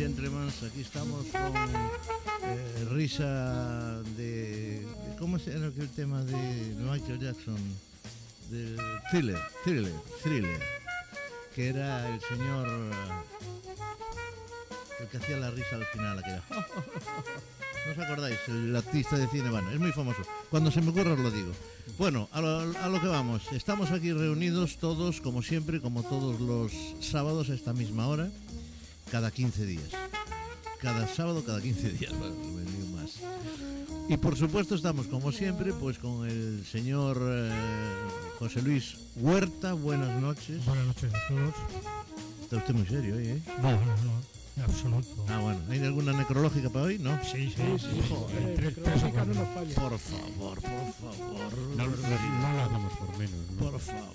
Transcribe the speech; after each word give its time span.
gentlemen, 0.00 0.48
aquí 0.66 0.80
estamos 0.80 1.26
con 1.26 1.54
eh, 2.42 2.84
risa 2.90 4.00
de, 4.16 4.80
de, 4.80 4.86
¿Cómo 5.18 5.36
era 5.36 5.66
aquel 5.66 5.90
tema 5.90 6.24
de 6.24 6.74
Michael 6.78 7.20
Jackson? 7.20 7.58
De 8.50 8.76
Thriller, 9.10 9.38
Thriller, 9.62 9.92
Thriller. 10.22 10.58
Que 11.54 11.68
era 11.68 12.08
el 12.14 12.18
señor. 12.22 12.66
eh, 12.66 12.90
El 15.00 15.08
que 15.08 15.18
hacía 15.18 15.36
la 15.36 15.50
risa 15.50 15.76
al 15.76 15.84
final, 15.84 16.18
aquella. 16.18 16.42
¿No 17.86 17.92
os 17.92 17.98
acordáis? 17.98 18.38
El 18.48 18.74
artista 18.74 19.18
de 19.18 19.26
cine, 19.28 19.50
bueno, 19.50 19.70
es 19.70 19.78
muy 19.78 19.92
famoso. 19.92 20.22
Cuando 20.48 20.70
se 20.70 20.80
me 20.80 20.90
ocurra 20.90 21.12
os 21.12 21.18
lo 21.18 21.30
digo. 21.30 21.52
Bueno, 21.98 22.26
a 22.32 22.40
lo, 22.40 22.60
a 22.78 22.88
lo 22.88 23.00
que 23.02 23.06
vamos. 23.06 23.42
Estamos 23.52 23.90
aquí 23.90 24.12
reunidos 24.12 24.78
todos, 24.78 25.20
como 25.20 25.42
siempre, 25.42 25.80
como 25.82 26.02
todos 26.02 26.40
los 26.40 26.72
sábados 27.00 27.50
a 27.50 27.54
esta 27.54 27.74
misma 27.74 28.06
hora, 28.08 28.30
cada 29.10 29.30
15 29.30 29.66
días. 29.66 29.90
Cada 30.80 31.06
sábado, 31.08 31.44
cada 31.44 31.60
15 31.60 31.90
días, 31.98 32.12
bueno, 32.18 32.34
no 32.34 32.96
más. 32.96 33.10
Y 34.08 34.16
por 34.16 34.36
supuesto 34.36 34.74
estamos, 34.74 35.06
como 35.06 35.30
siempre, 35.30 35.72
pues 35.72 35.98
con 35.98 36.28
el 36.28 36.64
señor 36.66 37.18
eh, 37.22 37.50
José 38.38 38.62
Luis 38.62 38.96
Huerta. 39.16 39.74
Buenas 39.74 40.20
noches. 40.20 40.64
Buenas 40.64 40.86
noches 40.86 41.12
a 41.14 41.28
todos. 41.28 41.54
Está 42.42 42.56
usted 42.56 42.74
muy 42.74 42.86
serio 42.86 43.16
hoy, 43.16 43.26
¿eh? 43.28 43.42
No, 43.62 43.70
no, 43.72 43.78
no, 43.78 44.22
en 44.56 44.62
absoluto. 44.64 45.24
Ah, 45.28 45.38
bueno. 45.40 45.60
¿Hay 45.70 45.78
alguna 45.84 46.12
necrológica 46.12 46.70
para 46.70 46.86
hoy? 46.86 46.98
¿No? 46.98 47.16
Sí, 47.22 47.52
sí, 47.54 47.62
Sí, 47.78 47.86
sí, 47.92 48.02
Joder, 48.08 48.54
tres- 48.56 48.74
creo 48.74 48.84
tres 48.84 49.02
o 49.02 49.06
que 49.06 49.12
no 49.12 49.12
cuatro. 49.12 49.34
nos 49.34 49.48
falla. 49.54 49.74
Por 49.74 49.98
favor, 49.98 50.60
por 50.60 50.62
favor. 50.62 51.58
No, 51.76 51.86
no, 51.86 51.96
no 51.96 52.52
lo 52.56 52.62
hagamos 52.62 52.92
por 52.94 53.18
menos. 53.18 53.40
¿no? 53.52 53.70
Por 53.70 53.80
favor. 53.80 54.14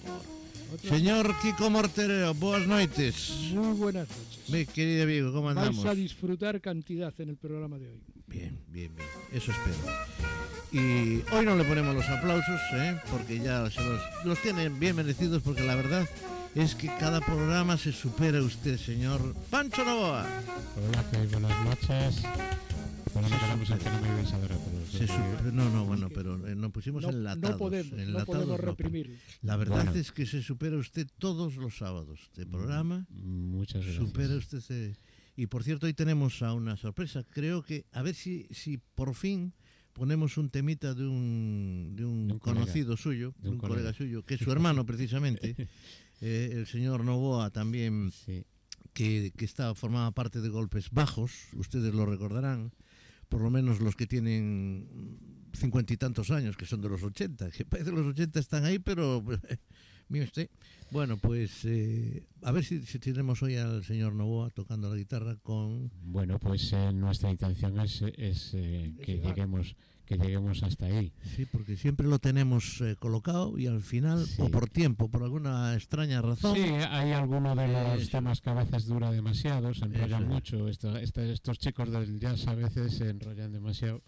Señor 0.87 1.33
Kiko 1.41 1.69
Mortereo, 1.69 2.33
boas 2.33 2.67
noites. 2.67 3.31
Muy 3.53 3.73
buenas 3.77 4.07
noches. 4.07 4.49
Mi 4.49 4.65
querido 4.65 5.05
Vigo, 5.05 5.33
¿cómo 5.33 5.49
andamos? 5.49 5.83
Vais 5.83 5.87
a 5.87 5.95
disfrutar 5.95 6.61
cantidad 6.61 7.13
en 7.19 7.29
el 7.29 7.37
programa 7.37 7.77
de 7.77 7.87
hoy. 7.87 8.01
Bien, 8.27 8.59
bien, 8.67 8.95
bien. 8.95 9.07
Eso 9.31 9.51
espero. 9.51 9.77
Y 10.71 11.23
hoy 11.33 11.45
no 11.45 11.55
le 11.55 11.63
ponemos 11.63 11.95
los 11.95 12.07
aplausos, 12.09 12.59
¿eh? 12.73 12.99
porque 13.09 13.39
ya 13.39 13.69
se 13.69 13.81
los, 13.81 14.01
los 14.25 14.41
tienen 14.41 14.79
bien 14.79 14.95
merecidos, 14.95 15.41
porque 15.41 15.63
la 15.63 15.75
verdad 15.75 16.07
es 16.55 16.75
que 16.75 16.87
cada 16.87 17.21
programa 17.21 17.77
se 17.77 17.91
supera 17.91 18.41
usted, 18.41 18.77
señor 18.77 19.21
Pancho 19.49 19.83
Novoa. 19.85 20.25
Hola, 20.75 21.03
que 21.11 21.17
buenas 21.27 21.65
noches. 21.65 22.23
No 23.15 23.21
que 23.77 23.89
no 23.89 24.01
me 24.01 24.07
ibais 24.09 24.33
a 24.33 24.37
ver 24.39 24.51
a 24.51 24.57
todos. 24.57 24.89
Se 24.89 25.05
¿eh? 25.05 25.07
super- 25.07 25.53
no, 25.53 25.69
no, 25.69 25.85
bueno, 25.85 26.09
pero 26.09 26.45
eh, 26.47 26.55
nos 26.55 26.71
pusimos 26.71 27.01
No, 27.03 27.09
enlatados. 27.09 27.51
no 27.51 27.57
podemos, 27.57 27.91
no 27.93 27.99
enlatados 27.99 28.25
podemos 28.25 28.47
no, 28.49 28.55
pero 28.57 28.69
reprimir. 28.71 29.19
La 29.41 29.55
verdad 29.55 29.85
Bueno. 29.85 29.93
es 29.99 30.11
que 30.11 30.25
se 30.25 30.41
supera 30.43 30.75
usted 30.77 31.07
todos 31.17 31.55
los 31.55 31.77
sábados 31.77 32.29
de 32.35 32.45
programa. 32.45 33.07
Muchas 33.09 33.83
gracias. 33.85 34.05
Supera 34.05 34.35
usted 34.35 34.57
ese- 34.57 34.95
Y 35.37 35.47
por 35.47 35.63
cierto, 35.63 35.85
hoy 35.85 35.93
tenemos 35.93 36.41
a 36.41 36.53
una 36.53 36.75
sorpresa. 36.77 37.23
Creo 37.29 37.63
que, 37.63 37.85
a 37.93 38.01
ver 38.01 38.15
si, 38.15 38.47
si 38.51 38.77
por 38.77 39.15
fin 39.15 39.53
ponemos 39.93 40.37
un 40.37 40.49
temita 40.49 40.93
de 40.93 41.07
un, 41.07 41.93
de 41.95 42.03
un, 42.05 42.27
De 42.27 42.33
un 42.33 42.39
colega. 42.39 42.61
conocido 42.61 42.97
suyo, 42.97 43.33
de 43.37 43.43
De 43.43 43.49
un, 43.49 43.55
un 43.55 43.59
colega. 43.61 43.77
colega. 43.91 43.97
suyo, 43.97 44.23
que 44.25 44.33
es 44.35 44.39
su 44.43 44.51
hermano 44.51 44.85
precisamente, 44.85 45.55
eh, 46.21 46.49
el 46.53 46.67
señor 46.67 47.03
Novoa 47.05 47.49
también, 47.49 48.11
Sí, 48.25 48.43
que, 48.93 49.31
que 49.37 49.45
está, 49.45 49.73
formaba 49.73 50.11
parte 50.11 50.41
de 50.41 50.49
Golpes 50.49 50.89
Bajos, 50.91 51.31
ustedes 51.53 51.93
lo 51.93 52.05
recordarán, 52.05 52.71
por 53.29 53.41
lo 53.41 53.49
menos 53.49 53.79
los 53.79 53.95
que 53.95 54.07
tienen 54.07 55.17
cincuenta 55.53 55.93
y 55.93 55.97
tantos 55.97 56.31
años, 56.31 56.57
que 56.57 56.65
son 56.65 56.81
de 56.81 56.89
los 56.89 57.03
80, 57.03 57.51
que 57.51 57.65
parece 57.69 57.89
que 57.89 57.95
los 57.95 58.07
80 58.07 58.39
están 58.39 58.65
ahí, 58.65 58.79
pero 58.79 59.23
mire 60.09 60.25
usted. 60.25 60.49
Bueno, 60.91 61.17
pues 61.17 61.65
eh, 61.65 62.23
a 62.43 62.51
ver 62.51 62.63
si, 62.63 62.81
si 62.85 62.99
tenemos 62.99 63.41
hoy 63.43 63.55
al 63.55 63.83
señor 63.83 64.13
Novoa 64.13 64.49
tocando 64.51 64.89
la 64.89 64.95
guitarra 64.95 65.35
con... 65.37 65.91
bueno, 66.03 66.39
pues 66.39 66.71
eh, 66.73 66.91
nuestra 66.93 67.31
intención 67.31 67.79
es, 67.79 68.01
es 68.17 68.51
eh, 68.53 68.93
que 69.03 69.17
lleguemos 69.19 69.75
que 70.05 70.17
lleguemos 70.19 70.61
hasta 70.61 70.85
ahí. 70.85 71.11
Sí, 71.35 71.47
porque 71.47 71.75
siempre 71.77 72.07
lo 72.07 72.19
tenemos 72.19 72.79
eh, 72.81 72.95
colocado 72.95 73.57
y 73.57 73.65
al 73.65 73.81
final, 73.81 74.23
Sí. 74.27 74.39
o 74.39 74.51
por 74.51 74.69
tiempo, 74.69 75.09
por 75.09 75.23
alguna 75.23 75.73
extraña 75.73 76.21
razón, 76.21 76.55
Sí, 76.55 76.61
hay 76.61 77.11
algunos 77.11 77.57
de 77.57 77.67
los 77.67 78.01
Eso. 78.03 78.11
temas 78.11 78.39
que 78.39 78.51
a 78.51 78.53
veces 78.53 78.85
dura 78.85 79.09
demasiado, 79.11 79.73
se 79.73 79.85
enrollan 79.85 80.25
Eso. 80.25 80.31
mucho. 80.31 80.67
Esto- 80.69 80.95
este- 80.97 81.31
estos 81.33 81.57
chicos 81.57 81.89
del 81.89 82.19
jazz 82.19 82.45
a 82.47 82.53
veces 82.53 82.93
se 82.93 83.09
enrollan 83.09 83.51
demasiado 83.51 84.03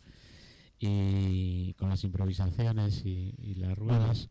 y 0.79 1.74
con 1.74 1.90
las 1.90 2.03
improvisaciones 2.03 3.03
y, 3.03 3.34
y 3.40 3.56
las 3.56 3.75
ruedas. 3.75 4.29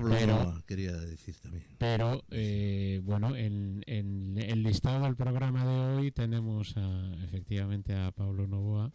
Pablo 0.00 0.14
pero- 0.18 0.62
quería 0.66 0.92
decir 0.92 1.36
también. 1.36 1.64
Pero 1.78 2.24
eh, 2.30 3.00
bueno, 3.04 3.36
en, 3.36 3.82
en 3.86 4.36
el 4.38 4.62
listado 4.62 5.04
del 5.04 5.16
programa 5.16 5.64
de 5.64 5.96
hoy 5.96 6.10
tenemos 6.12 6.76
a, 6.76 7.14
efectivamente 7.24 7.94
a 7.94 8.10
Pablo 8.10 8.46
Novoa 8.46 8.92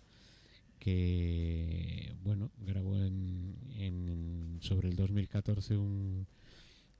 que 0.79 2.15
bueno 2.23 2.51
grabó 2.59 2.95
en, 2.97 3.55
en- 3.75 4.59
sobre 4.61 4.89
el 4.89 4.95
2014 4.95 5.77
un, 5.77 6.27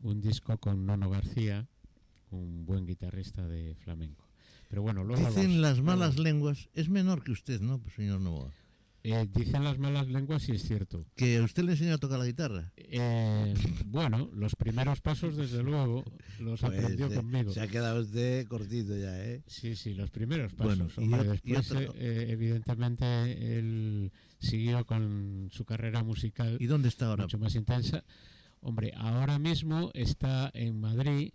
un 0.03 0.21
disco 0.21 0.57
con 0.59 0.85
Nono 0.85 1.09
García, 1.09 1.67
un 2.31 2.65
buen 2.65 2.85
guitarrista 2.85 3.47
de 3.47 3.75
flamenco. 3.75 4.25
Pero 4.69 4.81
bueno, 4.81 5.03
luego 5.03 5.25
Dicen 5.27 5.61
las 5.61 5.77
luego- 5.77 5.85
malas 5.97 6.17
lenguas, 6.19 6.69
es 6.73 6.89
menor 6.89 7.23
que 7.23 7.31
usted, 7.31 7.61
¿no, 7.61 7.81
señor 7.95 8.19
Novoa? 8.21 8.51
Eh, 9.11 9.27
dicen 9.33 9.63
las 9.63 9.77
malas 9.79 10.07
lenguas 10.07 10.47
y 10.49 10.53
es 10.53 10.63
cierto. 10.63 11.05
Que 11.15 11.39
usted 11.41 11.63
le 11.63 11.71
enseñó 11.73 11.93
a 11.93 11.97
tocar 11.97 12.19
la 12.19 12.25
guitarra. 12.25 12.71
Eh, 12.75 13.53
bueno, 13.85 14.29
los 14.33 14.55
primeros 14.55 15.01
pasos 15.01 15.37
desde 15.37 15.63
luego 15.63 16.03
los 16.39 16.63
aprendió 16.63 17.07
Pues, 17.07 17.17
eh, 17.17 17.21
conmigo. 17.21 17.51
Se 17.51 17.61
ha 17.61 17.67
quedado 17.67 18.01
usted 18.01 18.47
cortito 18.47 18.97
ya, 18.97 19.17
¿eh? 19.23 19.43
Sí, 19.47 19.75
sí, 19.75 19.93
los 19.93 20.09
primeros 20.09 20.53
Bueno, 20.55 20.87
pasos. 20.87 21.03
y 21.03 21.07
ot- 21.07 21.39
y 21.43 21.51
después, 21.53 21.71
otro- 21.87 21.93
eh, 21.97 22.25
evidentemente, 22.29 23.57
él 23.59 24.11
siguió 24.39 24.85
con 24.85 25.49
su 25.51 25.65
carrera 25.65 26.03
musical 26.03 26.57
¿Y 26.59 26.65
dónde 26.67 26.89
está 26.89 27.07
ahora? 27.07 27.23
mucho 27.23 27.37
más 27.39 27.55
intensa. 27.55 28.03
Hombre, 28.61 28.91
ahora 28.95 29.39
mismo 29.39 29.91
está 29.93 30.49
en 30.53 30.79
Madrid 30.79 31.31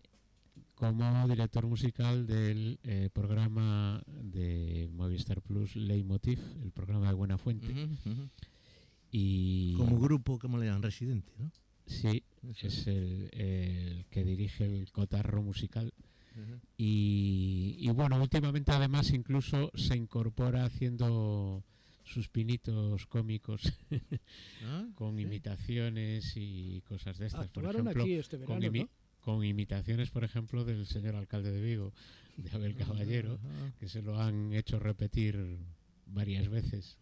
como 0.87 1.29
director 1.29 1.65
musical 1.65 2.27
del 2.27 2.77
eh, 2.83 3.09
programa 3.13 4.03
de 4.09 4.89
Movistar 4.93 5.41
Plus 5.41 5.77
Leitmotiv, 5.77 6.41
el 6.61 6.73
programa 6.73 7.07
de 7.07 7.15
Buena 7.15 7.39
Fuente. 7.39 7.73
Y 9.13 9.75
Como 9.77 10.01
grupo, 10.01 10.41
¿cómo 10.41 10.59
le 10.59 10.67
llaman? 10.67 10.83
Residente, 10.83 11.33
¿no? 11.39 11.53
sí, 11.87 12.25
Eso 12.51 12.67
es 12.67 12.87
el, 12.89 13.29
el 13.33 14.07
que 14.11 14.25
dirige 14.25 14.65
el 14.65 14.91
cotarro 14.91 15.41
musical. 15.41 15.93
Y, 16.77 17.77
y 17.79 17.89
bueno, 17.91 18.21
últimamente 18.21 18.73
además 18.73 19.13
incluso 19.13 19.71
se 19.77 19.97
incorpora 19.97 20.65
haciendo 20.65 21.63
sus 22.05 22.29
pinitos 22.29 23.07
cómicos 23.07 23.63
Ah, 24.65 24.87
con 24.97 25.17
¿sí? 25.17 25.23
imitaciones 25.23 26.33
y 26.37 26.81
cosas 26.89 27.19
de 27.19 27.27
estas. 27.27 27.47
Por 27.51 27.67
ejemplo, 27.67 28.03
aquí 28.03 28.15
este 28.15 28.39
con, 28.39 28.59
verano, 28.59 28.73
imi- 28.79 28.81
¿no? 28.89 29.02
Con 29.23 29.45
imitaciones, 29.45 30.11
por 30.11 30.25
ejemplo, 30.25 30.65
del 30.65 30.87
señor 30.87 31.15
alcalde 31.15 31.53
de 31.53 31.63
Vigo, 31.63 31.93
de 32.37 32.51
Abel 32.51 32.75
Caballero, 32.75 33.39
que 33.79 33.89
se 33.89 34.03
lo 34.03 34.21
han 34.21 34.53
hecho 34.53 34.79
repetir 34.79 35.59
varias 36.07 36.49
veces. 36.49 36.99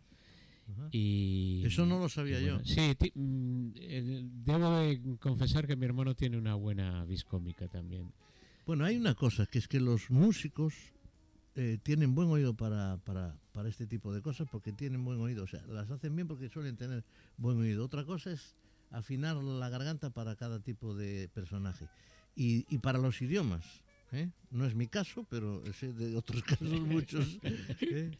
Y, 0.93 1.63
Eso 1.65 1.85
no 1.85 1.99
lo 1.99 2.09
sabía 2.09 2.39
bueno, 2.41 2.63
yo. 2.63 2.65
Sí, 2.65 2.97
mm, 3.15 3.71
eh, 3.77 4.23
debo 4.45 4.79
de 4.79 5.01
confesar 5.19 5.67
que 5.67 5.75
mi 5.75 5.87
hermano 5.87 6.15
tiene 6.15 6.37
una 6.37 6.55
buena 6.55 7.05
viscómica 7.05 7.67
también. 7.67 8.13
Bueno, 8.67 8.85
hay 8.85 8.97
una 8.97 9.15
cosa, 9.15 9.47
que 9.47 9.59
es 9.59 9.67
que 9.67 9.81
los 9.81 10.11
músicos 10.11 10.75
eh, 11.57 11.79
tienen 11.83 12.15
buen 12.15 12.29
oído 12.29 12.55
para, 12.55 12.99
para, 12.99 13.37
para 13.53 13.69
este 13.69 13.87
tipo 13.87 14.13
de 14.13 14.23
cosas 14.23 14.47
porque 14.51 14.73
tienen 14.73 15.05
buen 15.05 15.21
oído. 15.21 15.45
O 15.45 15.49
sea, 15.49 15.63
las 15.67 15.91
hacen 15.91 16.15
bien 16.15 16.29
porque 16.29 16.49
suelen 16.49 16.77
tener 16.77 17.05
buen 17.37 17.59
oído. 17.59 17.85
Otra 17.85 18.05
cosa 18.05 18.31
es 18.31 18.55
afinar 18.91 19.37
la 19.37 19.69
garganta 19.69 20.11
para 20.11 20.37
cada 20.37 20.61
tipo 20.61 20.95
de 20.95 21.29
personaje. 21.33 21.87
Y, 22.37 22.65
y 22.75 22.79
para 22.79 22.99
los 22.99 23.21
idiomas. 23.23 23.65
¿eh? 24.13 24.29
No 24.51 24.67
es 24.67 24.75
mi 24.75 24.87
caso, 24.87 25.25
pero 25.29 25.63
sé 25.73 25.93
de 25.93 26.17
otros 26.17 26.43
casos 26.45 26.69
muchos. 26.81 27.39
¿eh? 27.43 28.11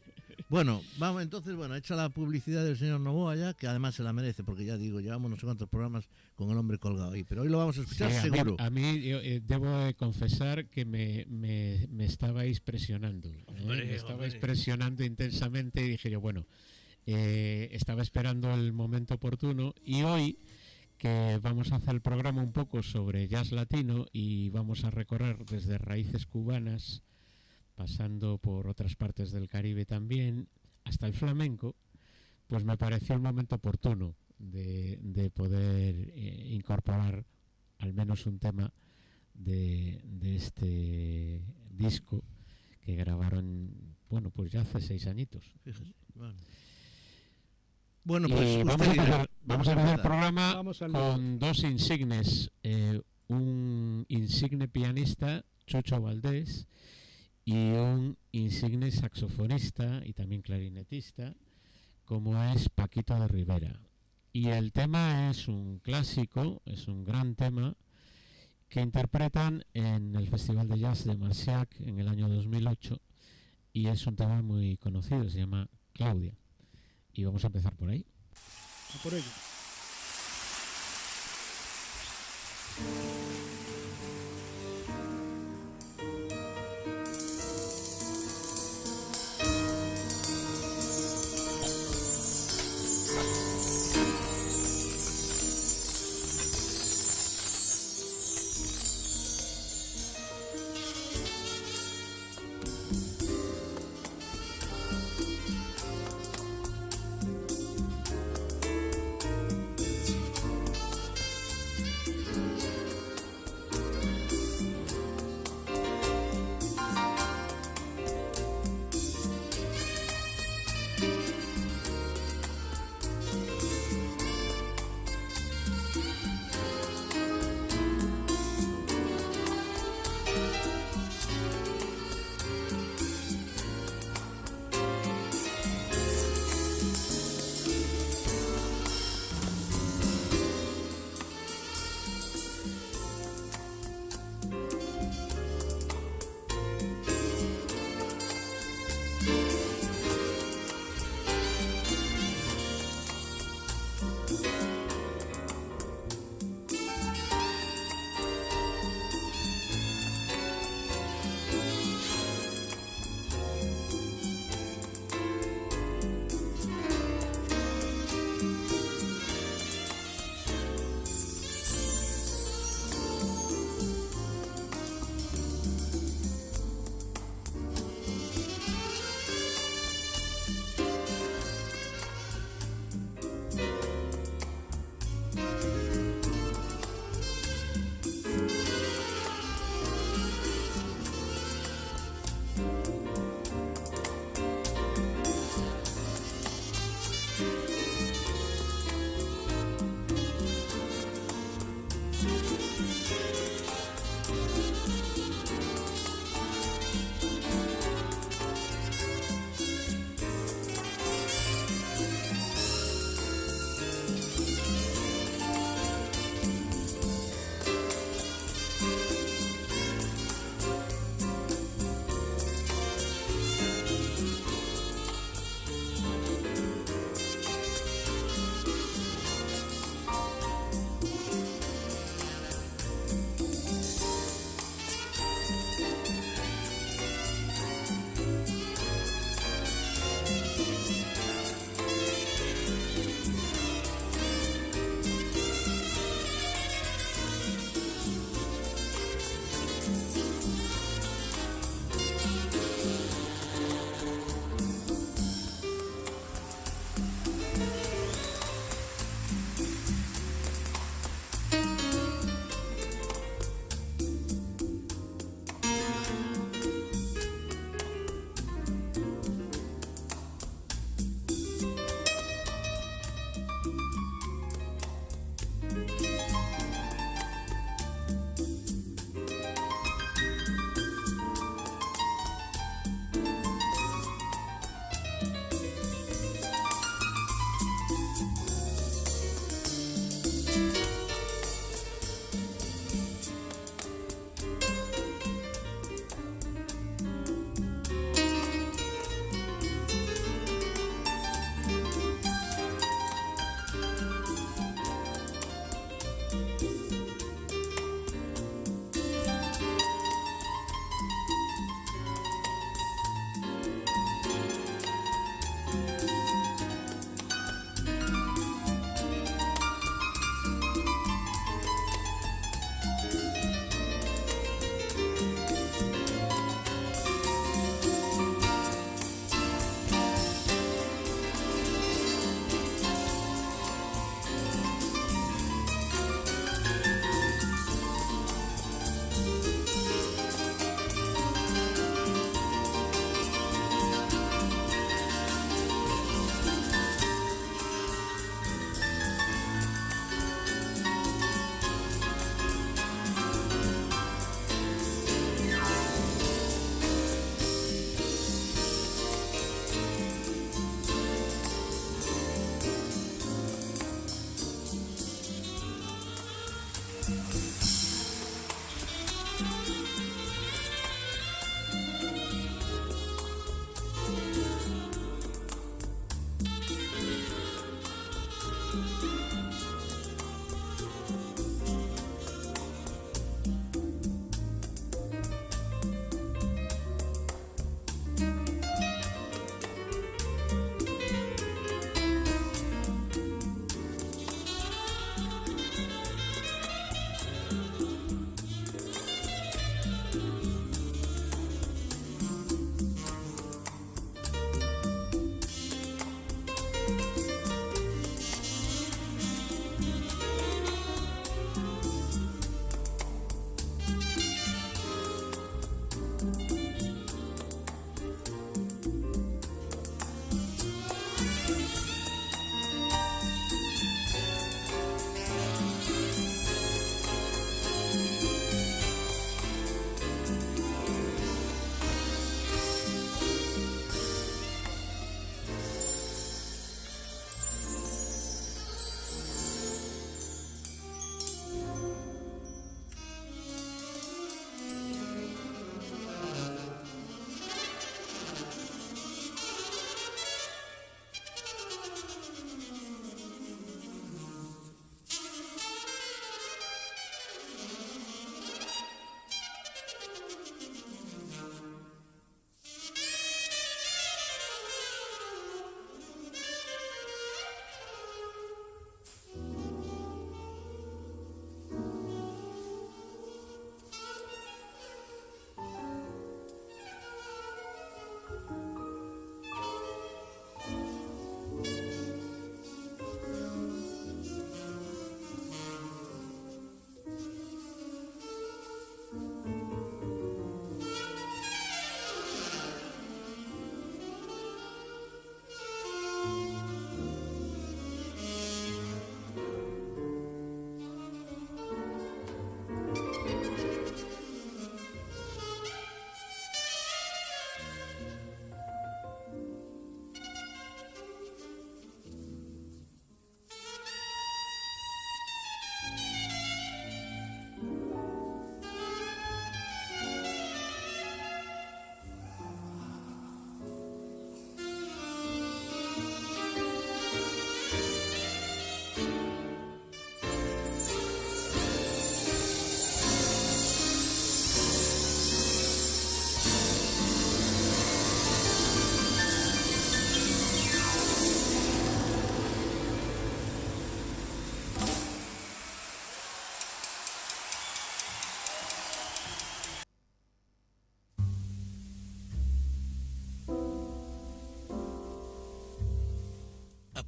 Bueno, 0.49 0.83
vamos 0.99 1.23
entonces, 1.23 1.55
bueno, 1.55 1.77
hecha 1.77 1.95
la 1.95 2.09
publicidad 2.09 2.65
del 2.65 2.77
señor 2.77 3.01
Novoa 3.01 3.37
ya, 3.37 3.55
que 3.55 3.67
además 3.69 3.95
se 3.95 4.03
la 4.03 4.13
merece, 4.13 4.43
porque 4.43 4.65
ya 4.65 4.77
digo, 4.77 5.01
llevamos 5.01 5.31
no 5.31 5.37
sé 5.37 5.43
cuántos 5.47 5.69
programas 5.69 6.09
con 6.35 6.51
el 6.51 6.57
hombre 6.57 6.79
colgado 6.79 7.13
ahí, 7.13 7.23
pero 7.25 7.43
hoy 7.43 7.49
lo 7.49 7.59
vamos 7.59 7.79
a 7.79 7.83
escuchar 7.83 8.11
Sí, 8.11 8.17
a 8.17 8.23
mí- 8.25 8.31
seguro. 8.31 8.57
A 8.59 8.71
mí, 8.71 9.01
yo, 9.03 9.19
eh, 9.21 9.41
debo 9.45 9.79
de 9.79 9.95
confesar 9.95 10.67
que 10.69 10.85
me, 10.85 11.25
me, 11.29 11.87
me 11.91 12.05
estabais 12.05 12.59
presionando. 12.61 13.29
¿eh? 13.33 13.45
Hombre, 13.47 13.85
me 13.87 13.95
estabais 13.95 14.35
hombre. 14.35 14.41
presionando 14.41 15.05
intensamente 15.05 15.85
y 15.85 15.89
dije 15.91 16.11
yo, 16.11 16.21
bueno, 16.21 16.47
eh, 17.07 17.69
estaba 17.73 18.03
esperando 18.03 18.53
el 18.53 18.73
momento 18.73 19.15
oportuno 19.15 19.75
y 19.85 20.03
hoy 20.03 20.37
que 21.01 21.41
vamos 21.43 21.73
a 21.73 21.77
hacer 21.77 21.95
el 21.95 22.03
programa 22.03 22.43
un 22.43 22.53
poco 22.53 22.83
sobre 22.83 23.27
jazz 23.27 23.53
latino 23.53 24.05
y 24.13 24.51
vamos 24.51 24.85
a 24.85 24.91
recorrer 24.91 25.47
desde 25.47 25.79
raíces 25.79 26.27
cubanas, 26.27 27.03
pasando 27.75 28.37
por 28.37 28.69
otras 28.69 28.97
partes 28.97 29.33
del 29.33 29.49
Caribe 29.49 29.87
también, 29.87 30.49
hasta 30.85 31.07
el 31.07 31.15
flamenco, 31.15 31.75
pues 32.47 32.65
me 32.65 32.77
pareció 32.77 33.15
el 33.15 33.23
momento 33.23 33.55
oportuno 33.57 34.15
de, 34.39 34.99
de 35.01 35.31
poder 35.31 36.13
eh, 36.15 36.49
incorporar 36.51 37.25
al 37.79 37.95
menos 37.95 38.27
un 38.27 38.39
tema 38.39 38.71
de, 39.33 40.03
de 40.05 40.37
este 40.37 41.43
disco 41.71 42.23
que 42.83 42.95
grabaron, 42.95 43.97
bueno, 44.11 44.29
pues 44.29 44.53
ya 44.53 44.61
hace 44.61 44.83
seis 44.83 45.07
añitos. 45.07 45.51
Bueno, 48.11 48.27
pues 48.29 48.65
vamos, 48.65 48.89
a 48.89 48.91
empezar, 48.91 49.31
vamos 49.45 49.69
a 49.69 49.71
empezar 49.71 49.95
el 49.95 50.03
programa 50.03 50.55
Vamos 50.55 50.81
con 50.81 51.39
dos 51.39 51.63
insignes, 51.63 52.51
eh, 52.65 53.01
un 53.29 54.05
insigne 54.09 54.67
pianista, 54.67 55.45
Chucho 55.65 56.01
Valdés, 56.01 56.67
y 57.45 57.55
un 57.55 58.19
insigne 58.33 58.91
saxofonista 58.91 60.03
y 60.05 60.13
también 60.13 60.43
clarinetista, 60.43 61.37
como 62.05 62.43
es 62.43 62.69
Paquito 62.69 63.15
de 63.15 63.29
Rivera. 63.29 63.79
Y 64.33 64.49
el 64.49 64.73
tema 64.73 65.31
es 65.31 65.47
un 65.47 65.79
clásico, 65.79 66.63
es 66.65 66.89
un 66.89 67.05
gran 67.05 67.37
tema 67.37 67.77
que 68.69 68.81
interpretan 68.81 69.65
en 69.73 70.17
el 70.17 70.27
Festival 70.27 70.67
de 70.67 70.81
Jazz 70.81 71.05
de 71.05 71.15
Marciac 71.15 71.79
en 71.79 72.01
el 72.01 72.09
año 72.09 72.29
2008 72.29 73.01
y 73.73 73.87
es 73.87 74.05
un 74.09 74.17
tema 74.17 74.43
muy 74.43 74.79
conocido, 74.79 75.31
se 75.31 75.39
llama 75.39 75.69
Claudia. 75.93 76.35
Y 77.15 77.25
vamos 77.25 77.45
a 77.45 77.49
empezar 77.49 77.75
por 77.77 77.89
ahí. 77.89 78.05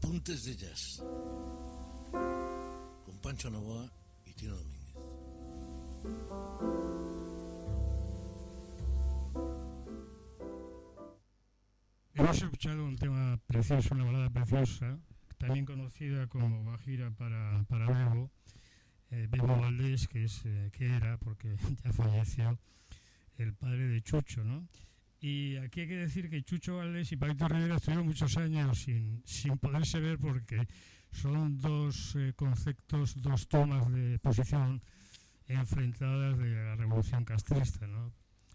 Apuntes 0.02 0.44
de 0.44 0.56
Jazz 0.56 1.00
con 2.10 3.18
Pancho 3.22 3.48
Novoa 3.50 3.88
y 4.26 4.32
Tino 4.34 4.56
Domínguez. 4.56 4.94
Hemos 12.14 12.42
escuchado 12.42 12.84
un 12.84 12.96
tema 12.96 13.38
precioso, 13.46 13.94
una 13.94 14.04
balada 14.04 14.30
preciosa, 14.30 14.98
también 15.38 15.64
conocida 15.64 16.26
como 16.26 16.64
Bajira 16.64 17.12
para, 17.12 17.64
para 17.68 17.86
Bebo, 17.86 18.28
eh, 19.12 19.28
Bebo 19.30 19.56
Valdés, 19.56 20.08
que, 20.08 20.24
es, 20.24 20.42
eh, 20.44 20.70
que 20.72 20.96
era, 20.96 21.16
porque 21.18 21.54
ya 21.84 21.92
falleció, 21.92 22.58
el 23.38 23.54
padre 23.54 23.86
de 23.86 24.02
Chucho, 24.02 24.42
¿no? 24.42 24.66
Y 25.22 25.56
aquí 25.58 25.82
hay 25.82 25.86
que 25.86 25.96
decir 25.98 26.28
que 26.28 26.42
Chucho 26.42 26.78
Valdés 26.78 27.12
y 27.12 27.16
Paquito 27.16 27.46
Rivera 27.46 27.76
estuvieron 27.76 28.06
muchos 28.06 28.36
años 28.36 28.76
sin, 28.76 29.22
sin 29.24 29.56
poderse 29.56 30.00
ver 30.00 30.18
porque 30.18 30.66
son 31.12 31.60
dos 31.60 32.16
eh, 32.16 32.32
conceptos, 32.34 33.14
dos 33.22 33.46
tomas 33.46 33.88
de 33.92 34.18
posición 34.18 34.82
enfrentadas 35.46 36.36
de 36.38 36.50
la 36.50 36.74
revolución 36.74 37.24
castrista, 37.24 37.86
¿no? 37.86 38.12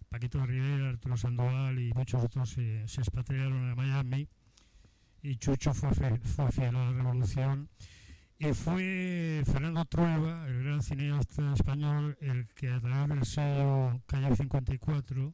Paquito 0.09 0.45
Rivera, 0.45 0.89
Arturo 0.89 1.15
Sandoval 1.15 1.79
y 1.79 1.93
muchos 1.93 2.21
otros 2.21 2.49
se, 2.49 2.85
se 2.85 2.99
expatriaron 2.99 3.69
a 3.69 3.75
Miami 3.75 4.27
y 5.21 5.37
Chucho 5.37 5.73
fue, 5.73 5.91
fue 6.19 6.51
fiel 6.51 6.75
a 6.75 6.91
la 6.91 6.91
revolución 6.91 7.69
y 8.39 8.51
fue 8.51 9.41
Fernando 9.45 9.85
Trueba, 9.85 10.45
el 10.49 10.63
gran 10.63 10.81
cineasta 10.81 11.53
español, 11.53 12.17
el 12.19 12.45
que 12.49 12.69
a 12.71 12.81
través 12.81 13.07
del 13.07 13.25
sello 13.25 14.01
Calle 14.05 14.35
54 14.35 15.33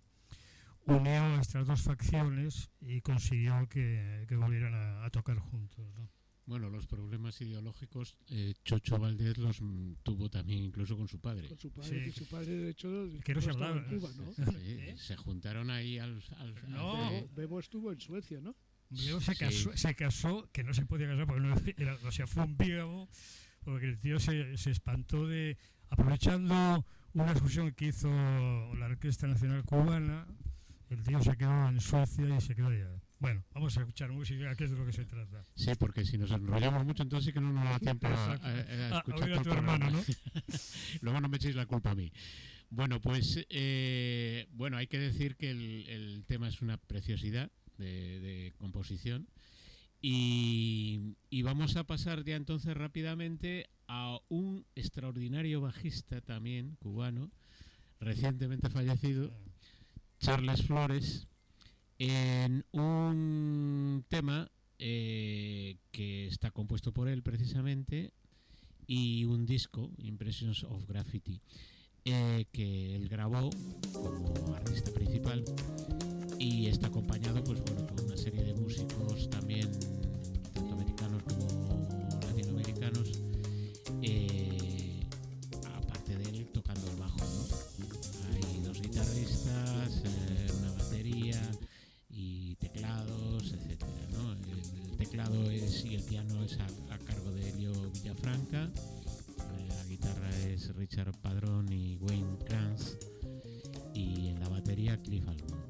unió 0.85 1.21
a 1.37 1.41
estas 1.41 1.65
dos 1.67 1.81
facciones 1.81 2.69
y 2.81 3.01
consiguió 3.01 3.67
que, 3.69 4.25
que 4.27 4.35
volvieran 4.35 4.73
a, 4.73 5.05
a 5.05 5.09
tocar 5.09 5.37
juntos. 5.39 5.85
¿no? 5.97 6.09
Bueno, 6.45 6.69
los 6.69 6.87
problemas 6.87 7.39
ideológicos, 7.39 8.17
eh, 8.29 8.53
Chocho 8.65 8.97
Valdés 8.97 9.37
los 9.37 9.61
mm, 9.61 9.93
tuvo 10.03 10.29
también 10.29 10.63
incluso 10.63 10.97
con 10.97 11.07
su 11.07 11.19
padre. 11.19 11.47
Con 11.47 11.57
su 11.57 11.71
padre, 11.71 12.05
Sí. 12.05 12.11
su 12.11 12.27
padre 12.27 12.51
de 12.57 12.69
hecho 12.71 13.07
Que 13.23 13.33
no 13.33 13.41
se 13.41 13.51
estaba 13.51 13.71
en 13.71 13.77
hablaba, 13.85 13.97
Cuba, 13.97 14.09
¿no? 14.17 14.53
Eh, 14.59 14.93
Se 14.97 15.15
juntaron 15.15 15.69
ahí 15.69 15.99
al... 15.99 16.21
al- 16.37 16.55
al- 16.57 16.71
No. 16.71 17.09
Bebo, 17.09 17.29
Bebo 17.33 17.59
estuvo 17.59 17.91
en 17.93 17.99
Suecia, 18.01 18.41
¿no? 18.41 18.55
Luego 18.89 19.21
se 19.21 19.33
Sí. 19.33 19.39
casó, 19.39 19.77
se 19.77 19.95
casó, 19.95 20.49
que 20.51 20.63
no 20.63 20.73
se 20.73 20.85
podía 20.85 21.07
casar 21.07 21.25
porque 21.27 21.41
no 21.41 21.55
era, 21.77 21.97
o 22.03 22.11
sea, 22.11 22.27
fue 22.27 22.43
un 22.43 22.57
bígamo, 22.57 23.07
porque 23.63 23.85
el 23.87 23.97
tío 23.99 24.19
se, 24.19 24.57
se 24.57 24.69
espantó 24.71 25.25
de, 25.25 25.57
aprovechando 25.89 26.85
una 27.13 27.31
excursión 27.31 27.71
que 27.71 27.85
hizo 27.87 28.09
la 28.75 28.87
Orquesta 28.87 29.27
Nacional 29.27 29.63
Cubana, 29.63 30.27
el 30.93 31.03
tío 31.03 31.21
se 31.21 31.35
quedó 31.37 31.69
en 31.69 31.79
Suecia 31.79 32.35
y 32.37 32.41
se 32.41 32.55
quedó 32.55 32.67
allá. 32.67 32.89
Bueno, 33.19 33.43
vamos 33.53 33.77
a 33.77 33.81
escuchar 33.81 34.11
música, 34.11 34.53
que 34.55 34.65
es 34.65 34.71
de 34.71 34.77
lo 34.77 34.85
que 34.85 34.91
se 34.91 35.05
trata. 35.05 35.45
Sí, 35.55 35.71
porque 35.79 36.03
si 36.05 36.17
nos 36.17 36.31
enrollamos 36.31 36.85
mucho, 36.85 37.03
entonces 37.03 37.27
sí 37.27 37.33
que 37.33 37.39
no 37.39 37.53
nos 37.53 37.63
da 37.63 37.79
tiempo 37.79 38.07
a, 38.07 38.11
a- 38.11 38.35
a 38.35 38.37
Ah, 38.91 38.97
escuchar 38.97 39.29
oír 39.29 39.39
a 39.39 39.41
tu 39.43 39.49
hermano, 39.51 39.89
¿no? 39.91 40.03
Luego 41.01 41.21
no 41.21 41.29
me 41.29 41.37
echéis 41.37 41.55
la 41.55 41.65
culpa 41.65 41.91
a 41.91 41.95
mí. 41.95 42.11
Bueno, 42.69 42.99
pues 43.01 43.45
eh, 43.49 44.47
bueno, 44.51 44.77
hay 44.77 44.87
que 44.87 44.99
decir 44.99 45.35
que 45.37 45.51
el, 45.51 45.85
el 45.87 46.25
tema 46.25 46.47
es 46.49 46.61
una 46.61 46.77
preciosidad 46.77 47.49
de, 47.77 48.19
de 48.19 48.53
composición. 48.57 49.27
Y, 50.01 51.15
y 51.29 51.43
vamos 51.43 51.77
a 51.77 51.85
pasar 51.85 52.25
ya 52.25 52.35
entonces 52.35 52.75
rápidamente 52.75 53.69
a 53.87 54.19
un 54.27 54.65
extraordinario 54.75 55.61
bajista 55.61 56.19
también 56.19 56.75
cubano, 56.81 57.31
recientemente 58.01 58.69
fallecido, 58.69 59.31
Charles 60.23 60.61
Flores, 60.61 61.27
en 61.99 62.65
un 62.71 64.05
tema 64.07 64.49
eh, 64.79 65.75
que 65.91 66.27
está 66.27 66.49
compuesto 66.49 66.93
por 66.93 67.09
él 67.09 67.21
precisamente 67.21 68.13
y 68.87 69.25
un 69.25 69.45
disco, 69.45 69.91
Impressions 69.97 70.63
of 70.63 70.87
Graffiti, 70.87 71.41
eh, 72.05 72.45
que 72.53 72.95
él 72.95 73.09
grabó 73.09 73.49
como 73.91 74.55
artista 74.55 74.93
principal 74.93 75.43
y 76.39 76.67
está 76.67 76.87
acompañado 76.87 77.43
pues 77.43 77.61
bueno 77.61 77.85
por 77.85 78.01
una 78.05 78.15
serie 78.15 78.45
de 78.45 78.53
músicos 78.53 79.29
también 79.29 79.42
y 95.31 95.95
el 95.95 96.03
piano 96.03 96.43
es 96.43 96.59
a, 96.59 96.97
cargo 96.99 97.31
de 97.31 97.49
Elio 97.49 97.71
Villafranca 97.91 98.65
eh, 98.65 99.67
la 99.69 99.83
guitarra 99.85 100.29
es 100.47 100.75
Richard 100.75 101.13
Padrón 101.21 101.71
y 101.71 101.95
Wayne 101.95 102.37
Kranz 102.45 102.97
y 103.93 104.27
en 104.29 104.39
la 104.41 104.49
batería 104.49 105.01
Cliff 105.01 105.25
Almond 105.27 105.63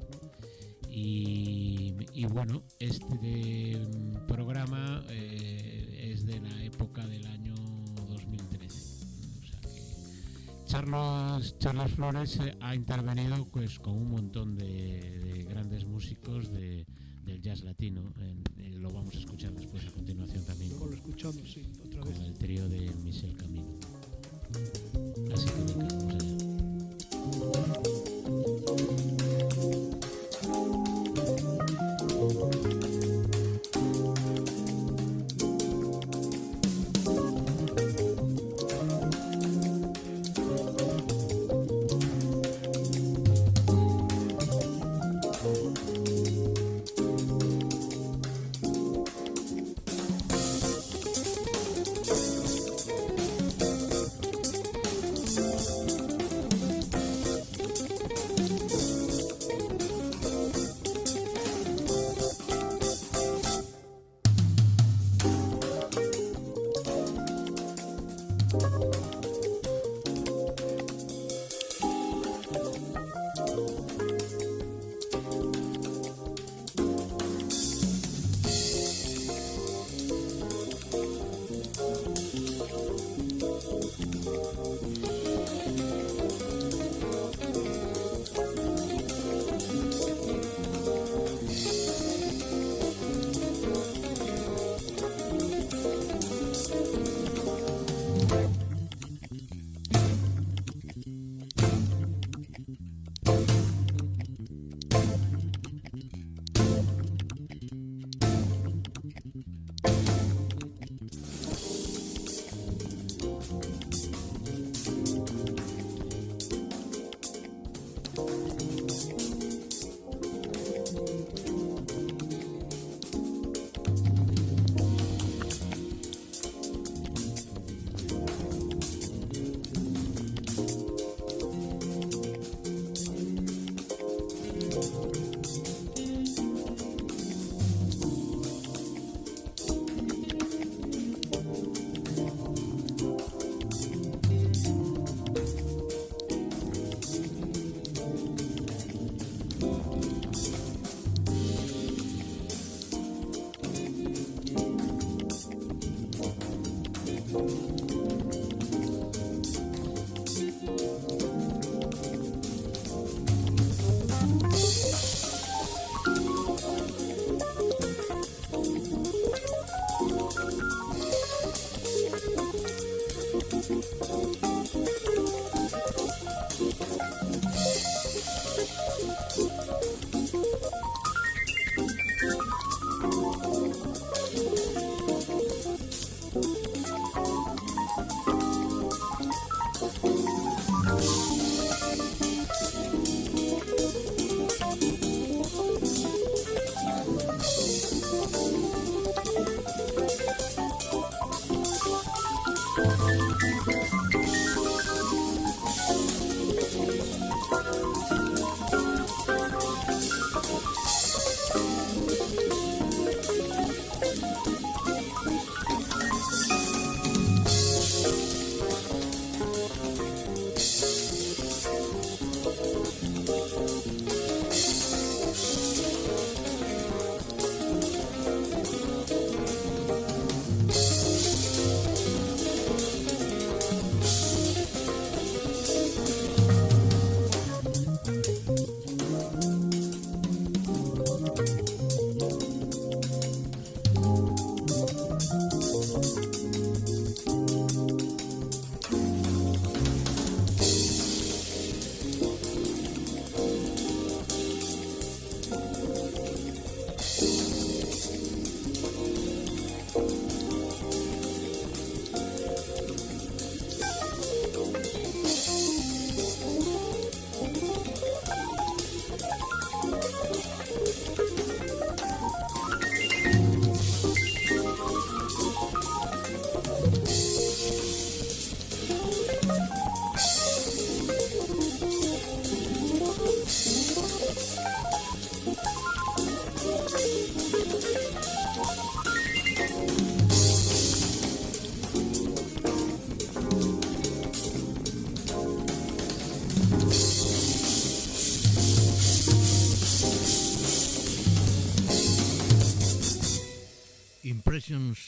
y, 0.96 2.24
bueno, 2.26 2.62
este 2.78 3.76
mm, 3.76 4.26
programa 4.28 5.04
eh, 5.08 6.12
es 6.12 6.24
de 6.24 6.38
la 6.38 6.62
época 6.62 7.04
del 7.08 7.26
año 7.26 7.52
2013. 8.08 9.04
O 10.52 10.66
Charles, 10.66 11.58
Charles 11.58 11.92
Flores 11.94 12.38
eh, 12.38 12.56
ha 12.60 12.76
intervenido 12.76 13.44
pues 13.50 13.80
con 13.80 13.94
un 13.94 14.08
montón 14.08 14.56
de 14.56 15.44
grandes 15.48 15.84
músicos 15.84 16.52
de- 16.52 16.86
del 17.24 17.40
jazz 17.42 17.62
latino. 17.62 18.12
En- 18.18 18.42
eh, 18.64 18.78
lo 18.78 18.92
vamos 18.92 19.14
a 19.14 19.18
escuchar 19.18 19.52
después 19.54 19.84
a 19.86 19.90
continuación 19.90 20.44
también 20.44 20.70
Luego 20.70 20.86
lo 20.86 20.94
escuchamos, 20.94 21.50
sí, 21.52 21.62
otra 21.84 22.00
con 22.00 22.10
vez. 22.12 22.20
el 22.20 22.34
trío 22.34 22.68
de 22.68 22.90
Michel 23.02 23.36
Camino. 23.36 23.78
Así 25.32 25.46
que 25.46 25.72
venga, 25.72 25.88
vamos 25.94 26.14
allá. 26.14 27.93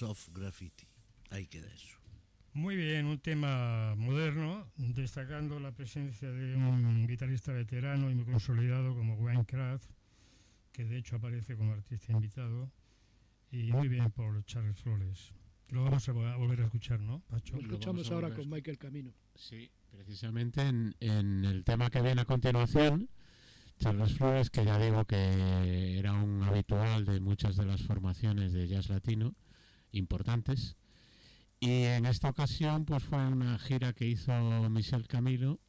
Of 0.07 0.29
Graffiti. 0.33 0.87
Ahí 1.31 1.47
queda 1.47 1.67
eso. 1.73 1.99
Muy 2.53 2.75
bien, 2.77 3.05
un 3.07 3.19
tema 3.19 3.95
moderno, 3.97 4.67
destacando 4.77 5.61
la 5.61 5.73
presencia 5.73 6.31
de 6.31 6.57
un 6.57 7.07
guitarrista 7.07 7.53
veterano 7.53 8.11
y 8.11 8.15
muy 8.15 8.25
consolidado 8.25 8.95
como 8.95 9.15
Wayne 9.17 9.45
Kraft, 9.45 9.91
que 10.73 10.85
de 10.85 10.97
hecho 10.97 11.17
aparece 11.17 11.57
como 11.57 11.73
artista 11.73 12.13
invitado, 12.13 12.71
y 13.51 13.73
muy 13.73 13.89
bien 13.89 14.11
por 14.11 14.43
Charles 14.45 14.79
Flores. 14.81 15.33
Lo 15.69 15.85
vamos 15.85 16.09
a 16.09 16.13
vo- 16.13 16.33
a 16.33 16.37
volver 16.37 16.61
a 16.63 16.65
escuchar, 16.65 17.01
¿no, 17.01 17.21
Pacho? 17.29 17.57
Lo 17.57 17.61
escuchamos 17.63 18.11
ahora 18.11 18.35
con 18.35 18.49
Michael 18.49 18.79
Camino. 18.79 19.13
Sí, 19.35 19.71
precisamente 19.91 20.63
en, 20.63 20.95
en 21.01 21.45
el 21.45 21.63
tema 21.65 21.91
que 21.91 22.01
viene 22.01 22.23
a 22.23 22.25
continuación, 22.25 23.11
Charles 23.79 24.15
Flores, 24.17 24.49
que 24.49 24.65
ya 24.65 24.79
digo 24.79 25.05
que 25.05 25.99
era 25.99 26.15
un 26.15 26.43
habitual 26.43 27.05
de 27.05 27.21
muchas 27.21 27.57
de 27.57 27.67
las 27.67 27.83
formaciones 27.83 28.53
de 28.55 28.67
jazz 28.69 28.89
latino 28.89 29.35
importantes. 29.97 30.77
Y 31.59 31.85
en 31.85 32.07
esta 32.07 32.29
ocasión 32.29 32.85
pues 32.85 33.03
fue 33.03 33.27
una 33.27 33.59
gira 33.59 33.93
que 33.93 34.07
hizo 34.07 34.33
Michel 34.69 35.07
Camilo 35.09 35.61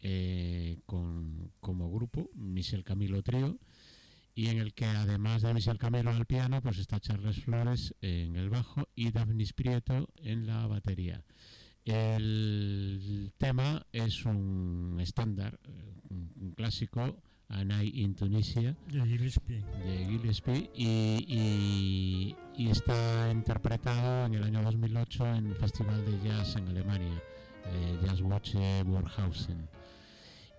eh, 0.00 0.78
con, 0.86 1.52
como 1.60 1.90
grupo, 1.90 2.30
Michel 2.34 2.84
Camilo 2.84 3.22
Trío, 3.22 3.58
y 4.34 4.48
en 4.48 4.58
el 4.58 4.72
que 4.74 4.86
además 4.86 5.42
de 5.42 5.52
Michel 5.52 5.78
Camilo 5.78 6.10
al 6.10 6.26
piano, 6.26 6.62
pues 6.62 6.78
está 6.78 7.00
Charles 7.00 7.42
Flores 7.42 7.94
en 8.00 8.36
el 8.36 8.48
bajo 8.48 8.88
y 8.94 9.10
Daphnis 9.10 9.52
Prieto 9.52 10.08
en 10.16 10.46
la 10.46 10.66
batería. 10.66 11.24
El 11.84 13.32
tema 13.38 13.86
es 13.92 14.24
un 14.24 14.98
estándar, 15.00 15.58
eh, 15.64 16.00
un, 16.10 16.32
un 16.36 16.52
clásico, 16.52 17.22
A 17.50 17.64
Night 17.64 17.94
in 17.96 18.14
Tunisia, 18.14 18.76
De 18.86 19.00
Gillespie. 19.06 19.60
de 19.84 20.06
Gillespie, 20.06 20.70
y, 20.74 21.24
y- 21.28 22.36
y 22.56 22.70
está 22.70 23.30
interpretado 23.32 24.26
en 24.26 24.34
el 24.34 24.44
año 24.44 24.62
2008 24.62 25.26
en 25.34 25.46
el 25.46 25.54
Festival 25.56 26.04
de 26.04 26.18
Jazz 26.28 26.56
en 26.56 26.68
Alemania, 26.68 27.22
eh, 27.66 27.98
Jazzwoche 28.04 28.82
Burghausen. 28.84 29.68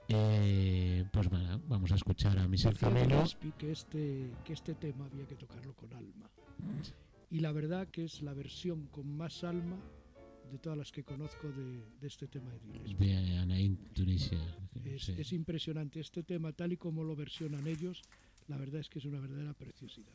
Eh, 0.09 1.05
pues 1.11 1.29
bueno, 1.29 1.61
vamos 1.67 1.91
a 1.91 1.95
escuchar 1.95 2.37
a 2.37 2.47
Michel. 2.47 2.75
Gillespie 2.77 3.53
que 3.57 3.71
este, 3.71 4.31
que 4.43 4.53
este 4.53 4.75
tema 4.75 5.05
había 5.05 5.25
que 5.25 5.35
tocarlo 5.35 5.73
con 5.73 5.93
alma. 5.93 6.29
Y 7.29 7.39
la 7.39 7.53
verdad 7.53 7.87
que 7.87 8.03
es 8.03 8.21
la 8.21 8.33
versión 8.33 8.87
con 8.87 9.15
más 9.15 9.45
alma 9.45 9.77
de 10.51 10.57
todas 10.59 10.77
las 10.77 10.91
que 10.91 11.03
conozco 11.03 11.47
de, 11.49 11.81
de 11.99 12.07
este 12.07 12.27
tema 12.27 12.51
de 12.51 12.93
de 12.95 13.37
A 13.37 13.45
Night 13.45 13.65
in 13.65 13.77
Tunisia. 13.93 14.37
Es, 14.83 15.03
sí. 15.03 15.15
es 15.17 15.31
impresionante 15.31 15.99
este 15.99 16.23
tema, 16.23 16.51
tal 16.51 16.73
y 16.73 16.77
como 16.77 17.03
lo 17.03 17.15
versionan 17.15 17.65
ellos, 17.67 18.01
la 18.47 18.57
verdad 18.57 18.81
es 18.81 18.89
que 18.89 18.99
es 18.99 19.05
una 19.05 19.19
verdadera 19.19 19.53
preciosidad. 19.53 20.11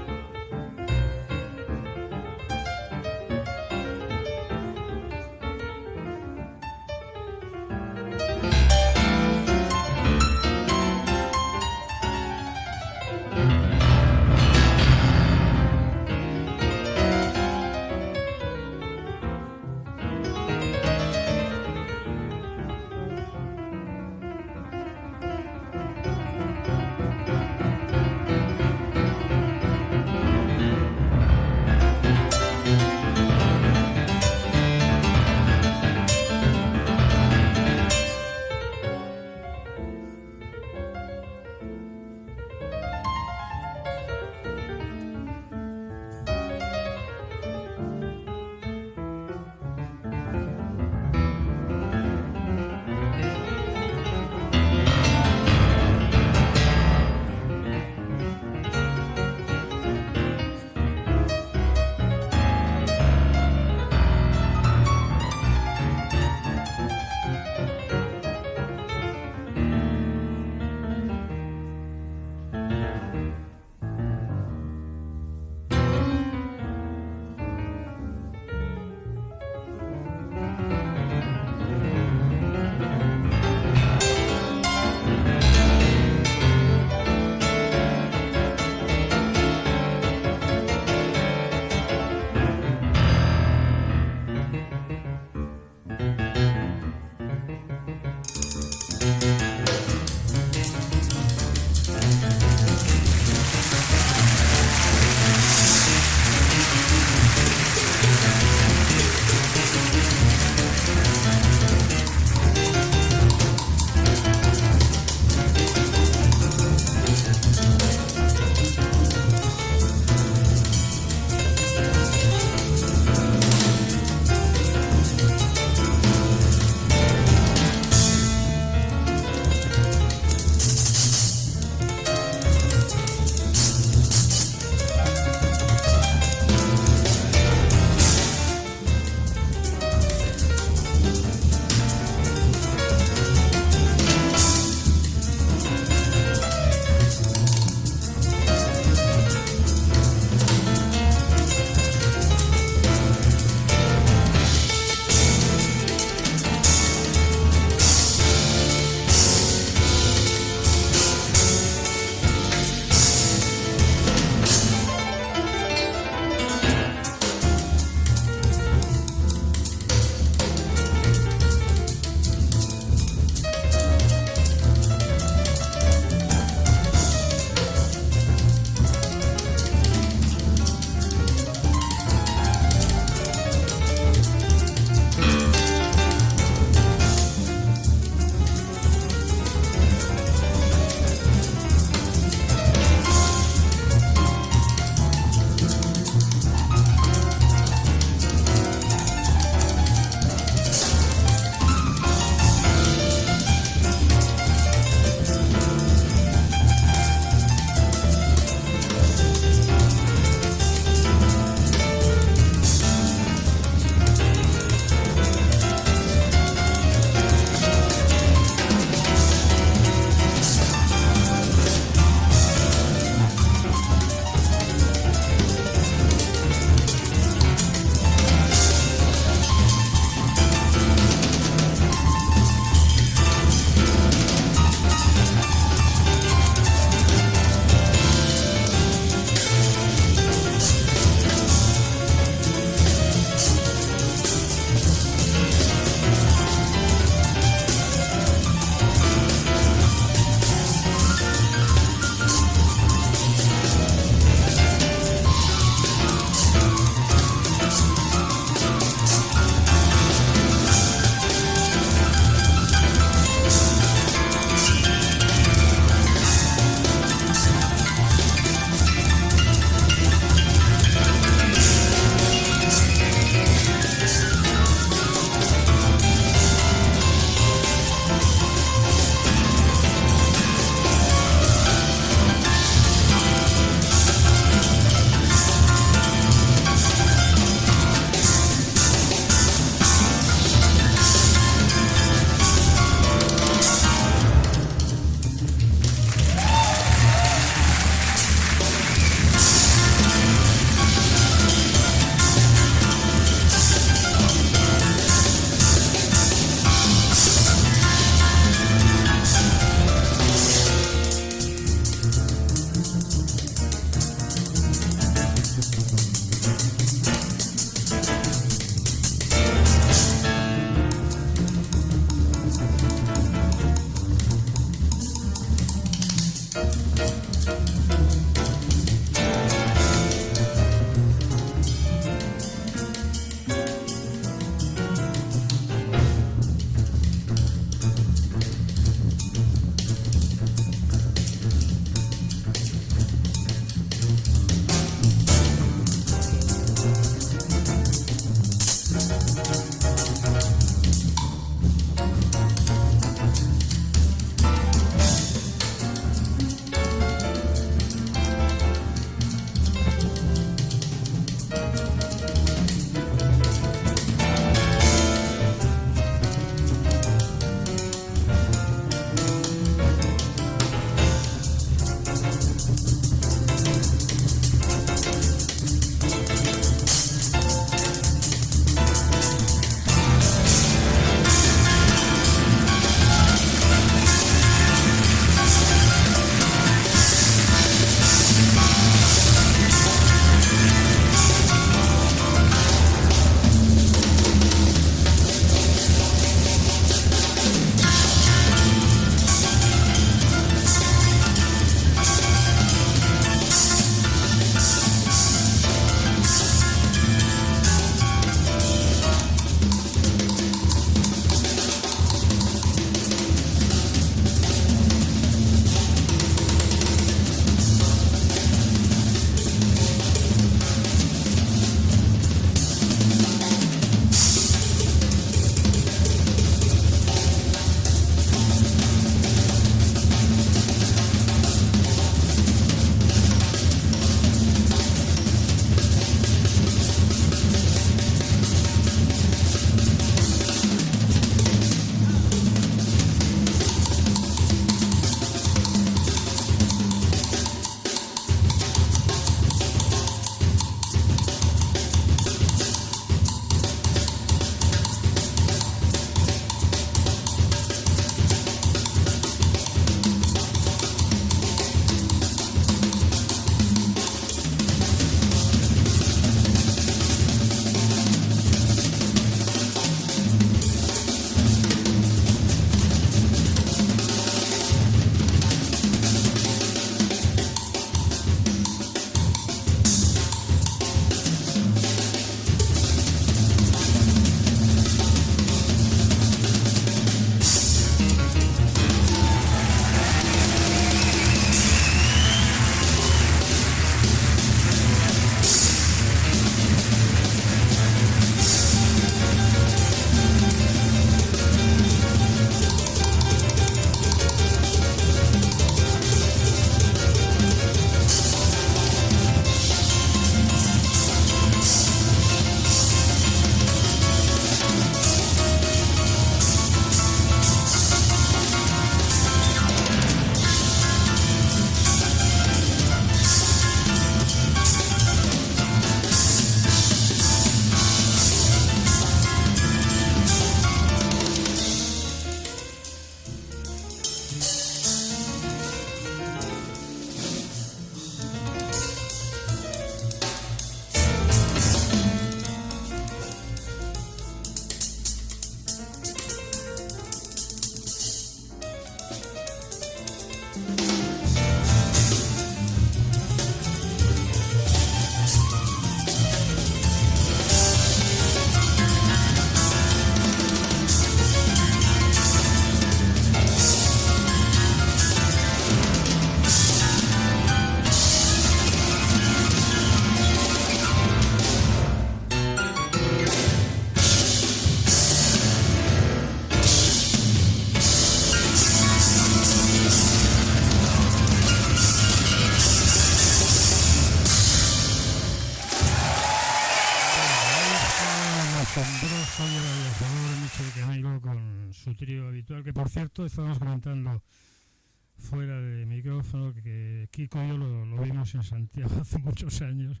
En 598.34 598.42
Santiago 598.42 598.90
hace 599.00 599.18
muchos 599.18 599.62
años 599.62 600.00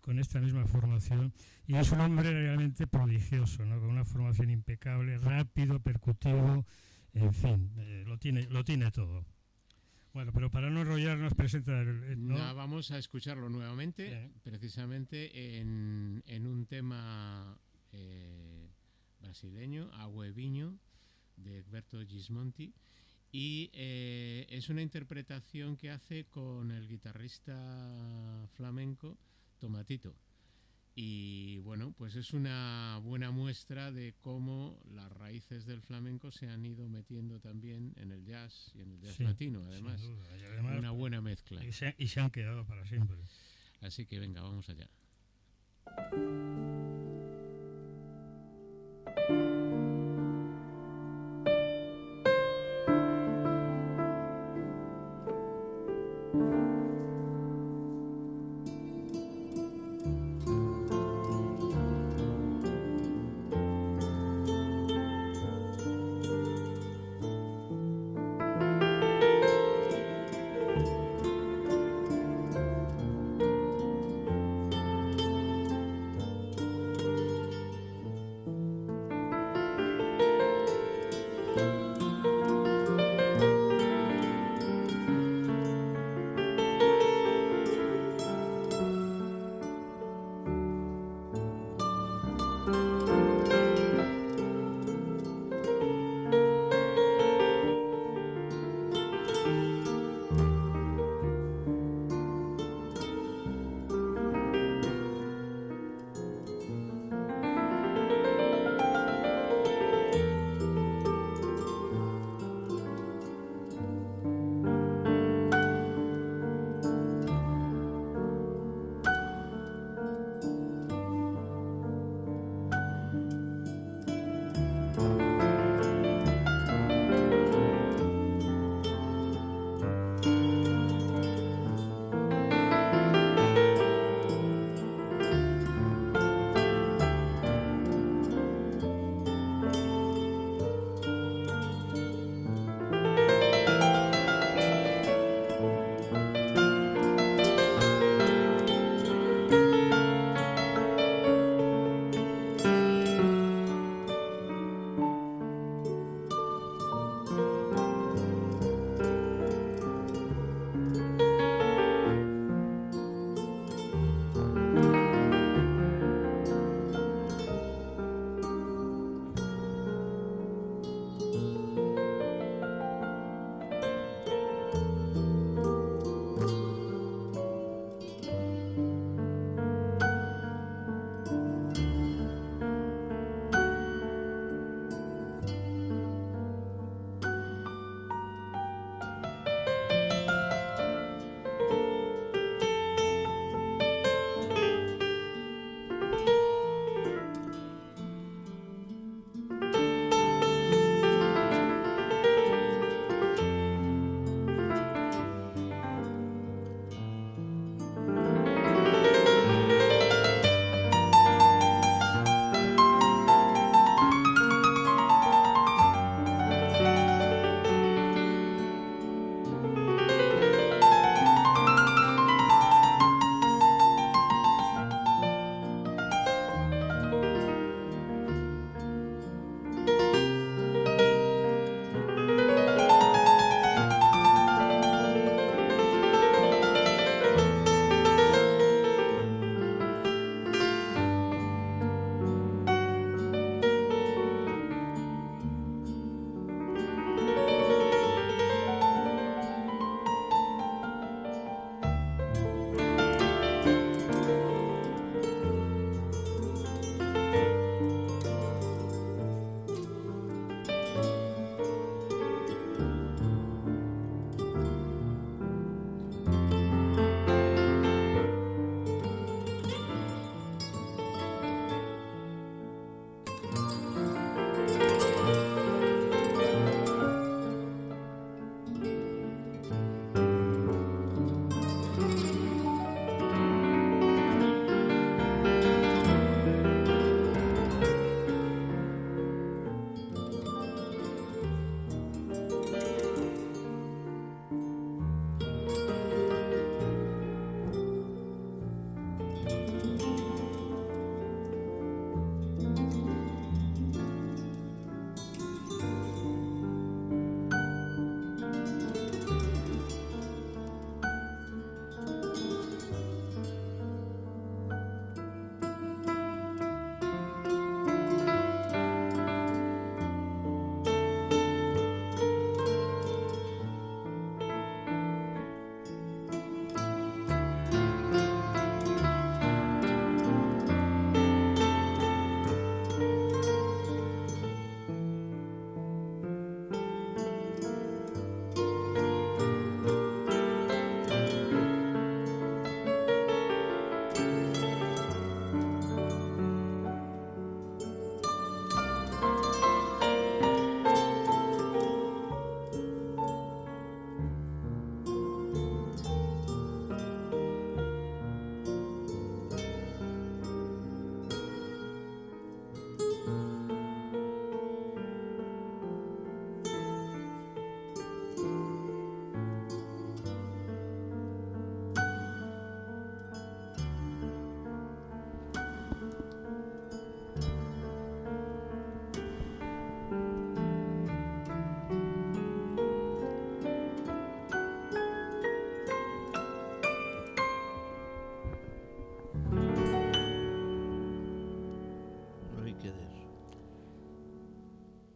con 0.00 0.18
esta 0.18 0.40
misma 0.40 0.66
formación 0.66 1.32
y 1.66 1.76
es 1.76 1.92
un 1.92 2.00
hombre 2.00 2.30
realmente 2.30 2.86
prodigioso, 2.86 3.64
¿no? 3.64 3.78
con 3.78 3.90
una 3.90 4.04
formación 4.04 4.50
impecable, 4.50 5.16
rápido, 5.18 5.80
percutivo, 5.80 6.66
en 7.14 7.32
fin, 7.32 7.70
eh, 7.78 8.04
lo, 8.06 8.18
tiene, 8.18 8.48
lo 8.50 8.64
tiene 8.64 8.90
todo. 8.90 9.24
Bueno, 10.12 10.32
pero 10.32 10.50
para 10.50 10.68
no 10.70 10.82
enrollarnos, 10.82 11.34
presenta 11.34 11.80
el... 11.80 12.26
¿no? 12.26 12.36
Nah, 12.36 12.52
vamos 12.52 12.90
a 12.90 12.98
escucharlo 12.98 13.48
nuevamente, 13.48 14.30
precisamente 14.42 15.58
en, 15.58 16.22
en 16.26 16.46
un 16.46 16.66
tema 16.66 17.56
eh, 17.92 18.68
brasileño, 19.20 19.90
Agüeviño, 19.94 20.78
de 21.36 21.60
Egberto 21.60 22.04
Gismonti, 22.04 22.74
y 23.32 23.70
eh, 23.72 24.46
es 24.50 24.68
una 24.68 24.82
interpretación 24.82 25.76
que 25.76 25.90
hace 25.90 26.26
con 26.26 26.70
el 26.70 26.86
guitarrista 26.86 28.46
flamenco 28.56 29.18
Tomatito. 29.58 30.14
Y 30.94 31.56
bueno, 31.60 31.92
pues 31.96 32.16
es 32.16 32.34
una 32.34 32.98
buena 33.02 33.30
muestra 33.30 33.90
de 33.90 34.14
cómo 34.20 34.78
las 34.90 35.10
raíces 35.10 35.64
del 35.64 35.80
flamenco 35.80 36.30
se 36.30 36.48
han 36.50 36.66
ido 36.66 36.86
metiendo 36.86 37.40
también 37.40 37.94
en 37.96 38.12
el 38.12 38.26
jazz 38.26 38.70
y 38.74 38.82
en 38.82 38.90
el 38.92 39.00
jazz 39.00 39.14
Sí, 39.16 39.24
latino, 39.24 39.62
además. 39.64 40.02
Una 40.76 40.90
buena 40.90 41.22
mezcla. 41.22 41.64
y 41.64 41.72
se, 41.72 41.94
y 41.96 42.08
se 42.08 42.20
han 42.20 42.30
quedado 42.30 42.66
para 42.66 42.86
siempre. 42.86 43.16
Así 43.80 44.04
que 44.04 44.18
venga, 44.18 44.42
vamos 44.42 44.68
allá. 44.68 44.86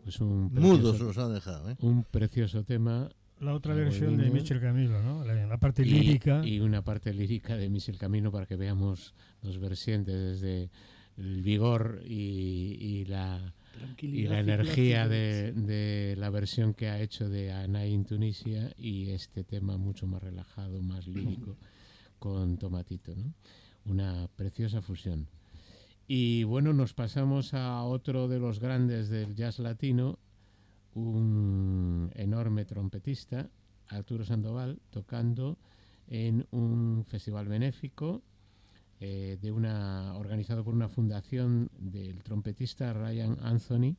Es 0.07 0.21
un 0.21 0.53
Mudos 0.55 0.97
precioso, 0.97 1.05
los 1.05 1.19
han 1.19 1.35
dejado, 1.35 1.71
¿eh? 1.71 1.77
un 1.81 2.05
precioso 2.05 2.63
tema 2.65 3.09
La 3.41 3.55
otra 3.55 3.75
versión 3.75 4.17
de. 4.17 4.31
Michel 4.31 4.61
Camilo, 4.61 5.03
¿no? 5.03 5.25
La, 5.25 5.35
la 5.47 5.59
parte 5.59 5.83
y, 5.83 5.87
lírica. 5.87 6.47
y 6.47 6.61
una 6.61 6.83
parte 6.83 7.13
lírica 7.13 7.57
de 7.57 7.69
Michel 7.69 7.99
Camino 7.99 8.31
para 8.31 8.47
que 8.47 8.57
veamos 8.57 9.15
los 9.43 9.59
vertientes 9.59 10.15
desde 10.15 10.71
el 11.17 11.43
vigor 11.43 12.03
y, 12.05 12.77
y 12.79 13.05
la, 13.07 13.55
y 13.99 14.27
la 14.27 14.41
energía 14.41 15.09
de, 15.09 15.53
de 15.53 16.15
la 16.17 16.31
versión 16.31 16.75
que 16.75 16.89
ha 16.89 17.01
hecho 17.01 17.29
de 17.29 17.53
Anay 17.53 17.95
en 17.95 18.05
Tunisia 18.05 18.73
y 18.77 19.11
este 19.11 19.45
tema 19.45 19.77
mucho 19.77 20.07
más 20.07 20.23
relajado, 20.23 20.83
más 20.83 21.07
lírico 21.07 21.57
con 22.19 22.59
Tomatito, 22.59 23.15
¿no? 23.17 23.35
Una 23.87 24.29
preciosa 24.37 24.83
fusión. 24.83 25.29
Y 26.09 26.45
bueno, 26.45 26.73
nos 26.73 26.95
pasamos 26.95 27.53
a 27.53 27.83
otro 27.83 28.29
de 28.29 28.39
los 28.39 28.61
grandes 28.61 29.09
del 29.09 29.35
jazz 29.35 29.59
latino, 29.59 30.19
un 30.95 32.11
enorme 32.15 32.65
trompetista, 32.65 33.51
Arturo 33.89 34.25
Sandoval, 34.25 34.79
tocando 34.91 35.59
en 36.09 36.47
un 36.53 37.05
festival 37.09 37.49
benéfico 37.49 38.23
eh, 39.01 39.37
de 39.43 39.53
una 39.53 40.15
organizado 40.17 40.65
por 40.65 40.75
una 40.75 40.89
fundación 40.89 41.71
del 41.77 42.23
trompetista 42.23 42.93
Ryan 42.93 43.37
Anthony. 43.43 43.97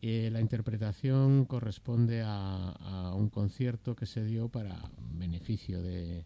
Eh, 0.00 0.30
la 0.30 0.40
interpretación 0.40 1.44
corresponde 1.44 2.22
a, 2.24 3.14
un 3.16 3.30
concierto 3.30 3.96
que 3.96 4.06
se 4.06 4.24
dio 4.24 4.48
para 4.48 4.76
beneficio 5.14 5.82
de, 5.82 6.24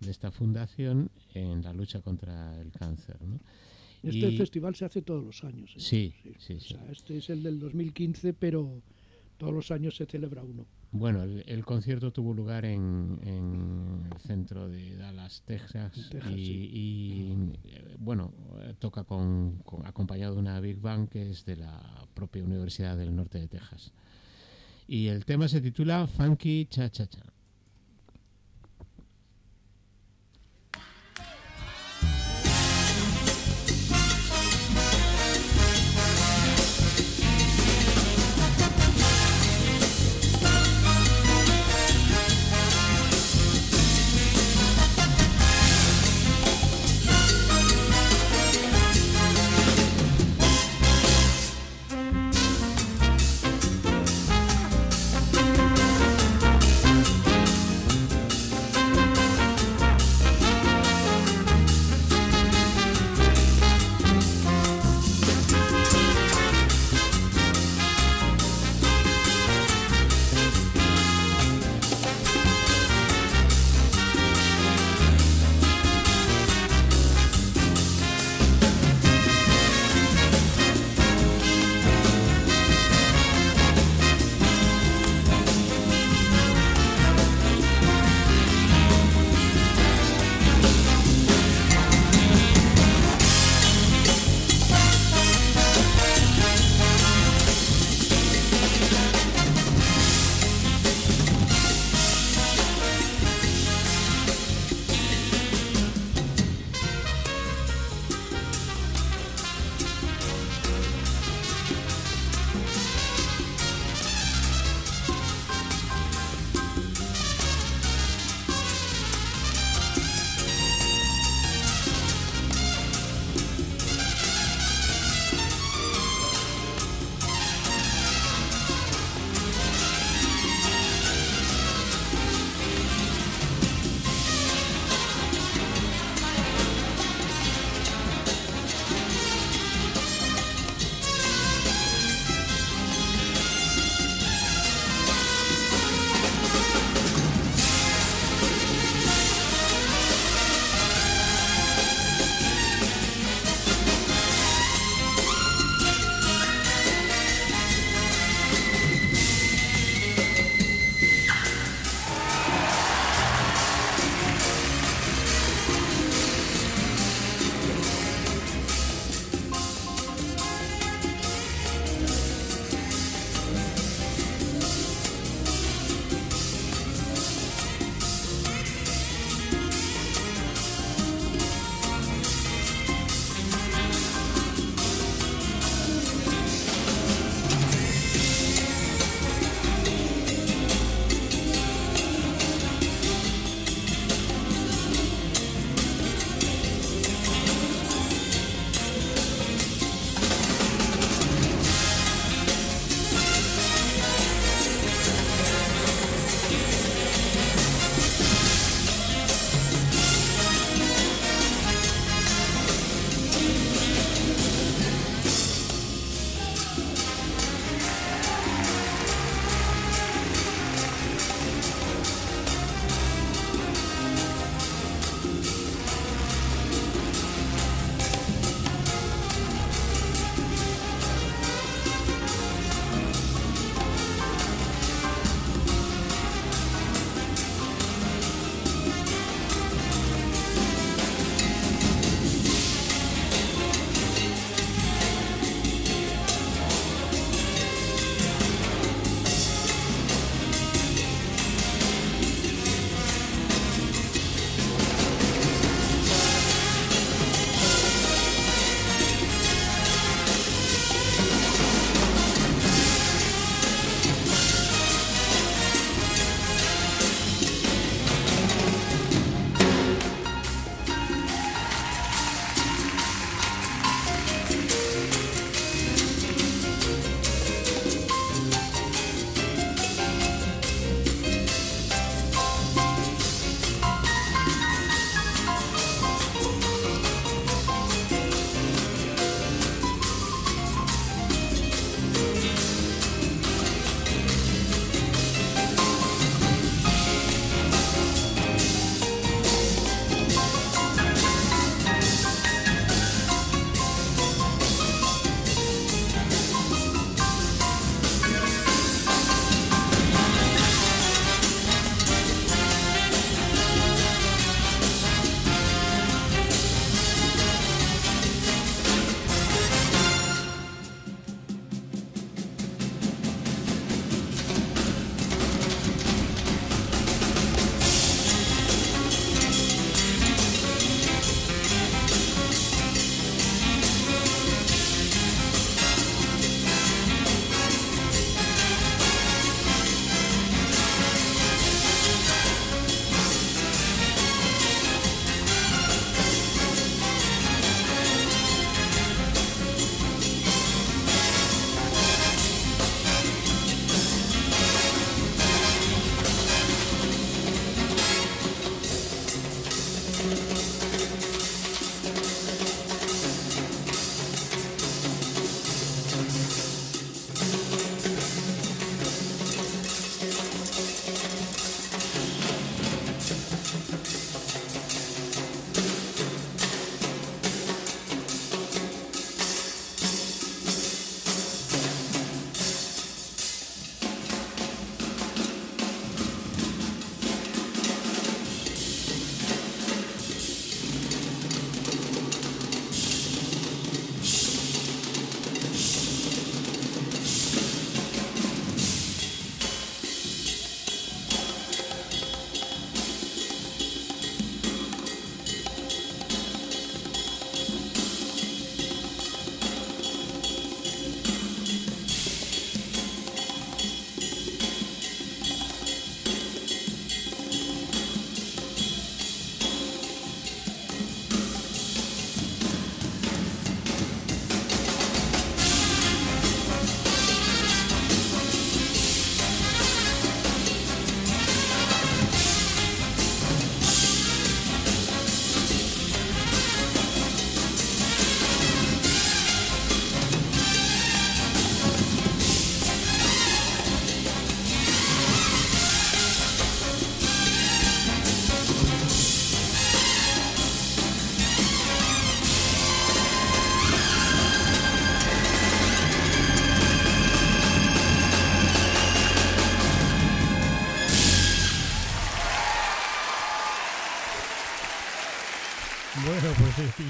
esta 0.00 0.30
fundación 0.30 1.10
en 1.34 1.62
la 1.62 1.72
lucha 1.72 2.00
contra 2.00 2.58
el 2.60 2.70
cáncer. 2.72 3.18
Este 4.02 4.28
Y- 4.30 4.36
festival 4.36 4.74
se 4.74 4.84
hace 4.84 5.02
todos 5.02 5.24
los 5.24 5.42
años. 5.44 5.70
¿eh? 5.76 5.80
Sí, 5.80 6.14
sí, 6.38 6.54
O 6.54 6.60
sí. 6.60 6.74
sea, 6.74 6.84
este 6.90 7.18
es 7.18 7.30
el 7.30 7.42
del 7.42 7.58
2015, 7.58 8.32
pero 8.32 8.80
todos 9.36 9.52
los 9.52 9.70
años 9.70 9.96
se 9.96 10.06
celebra 10.06 10.42
uno. 10.42 10.66
Bueno, 10.90 11.22
el, 11.22 11.44
el 11.46 11.64
concierto 11.66 12.12
tuvo 12.12 12.32
lugar 12.32 12.64
en, 12.64 13.18
en 13.22 14.08
el 14.10 14.18
centro 14.20 14.68
de 14.68 14.96
Dallas, 14.96 15.42
Texas, 15.44 15.92
y, 16.34 17.32
eh, 17.64 17.96
bueno, 17.98 18.32
eh, 18.62 18.74
toca 18.78 19.04
con, 19.04 19.58
con- 19.64 19.84
acompañado 19.84 20.34
de 20.34 20.40
una 20.40 20.58
Big 20.60 20.80
Band 20.80 21.08
que 21.10 21.30
es 21.30 21.44
de 21.44 21.56
la 21.56 22.06
propia 22.14 22.42
Universidad 22.42 22.96
del 22.96 23.14
Norte 23.14 23.38
de 23.38 23.48
Texas. 23.48 23.92
Y 24.86 25.08
el 25.08 25.26
tema 25.26 25.46
se 25.48 25.60
titula 25.60 26.06
Funky 26.06 26.66
Cha 26.70 26.88
Cha. 26.90 27.06
Cha 27.06 27.22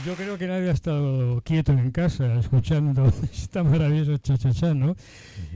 yo 0.08 0.14
creo 0.14 0.38
que 0.38 0.46
nadie 0.46 0.70
ha 0.70 0.72
estado 0.72 1.42
quieto 1.42 1.72
en 1.72 1.90
casa 1.90 2.38
escuchando 2.40 3.12
esta 3.30 3.62
maravillosa 3.62 4.18
chachachá, 4.18 4.72
¿no? 4.72 4.96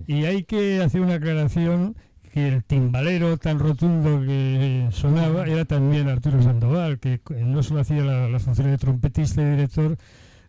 Y 0.07 0.26
hay 0.26 0.44
que 0.44 0.82
hacer 0.82 1.00
una 1.00 1.14
aclaración 1.14 1.96
que 2.34 2.48
el 2.48 2.62
timbalero 2.62 3.38
tan 3.38 3.59
rotundo 3.59 4.20
que 4.20 4.88
sonaba 4.92 5.46
era 5.46 5.64
también 5.64 6.09
Arturo 6.09 6.42
Sandoval, 6.42 6.98
que 6.98 7.20
no 7.30 7.62
solo 7.62 7.80
hacía 7.80 8.05
la, 8.05 8.28
la 8.28 8.38
función 8.40 8.70
de 8.70 8.76
trompetista 8.76 9.40
y 9.40 9.53
director, 9.53 9.96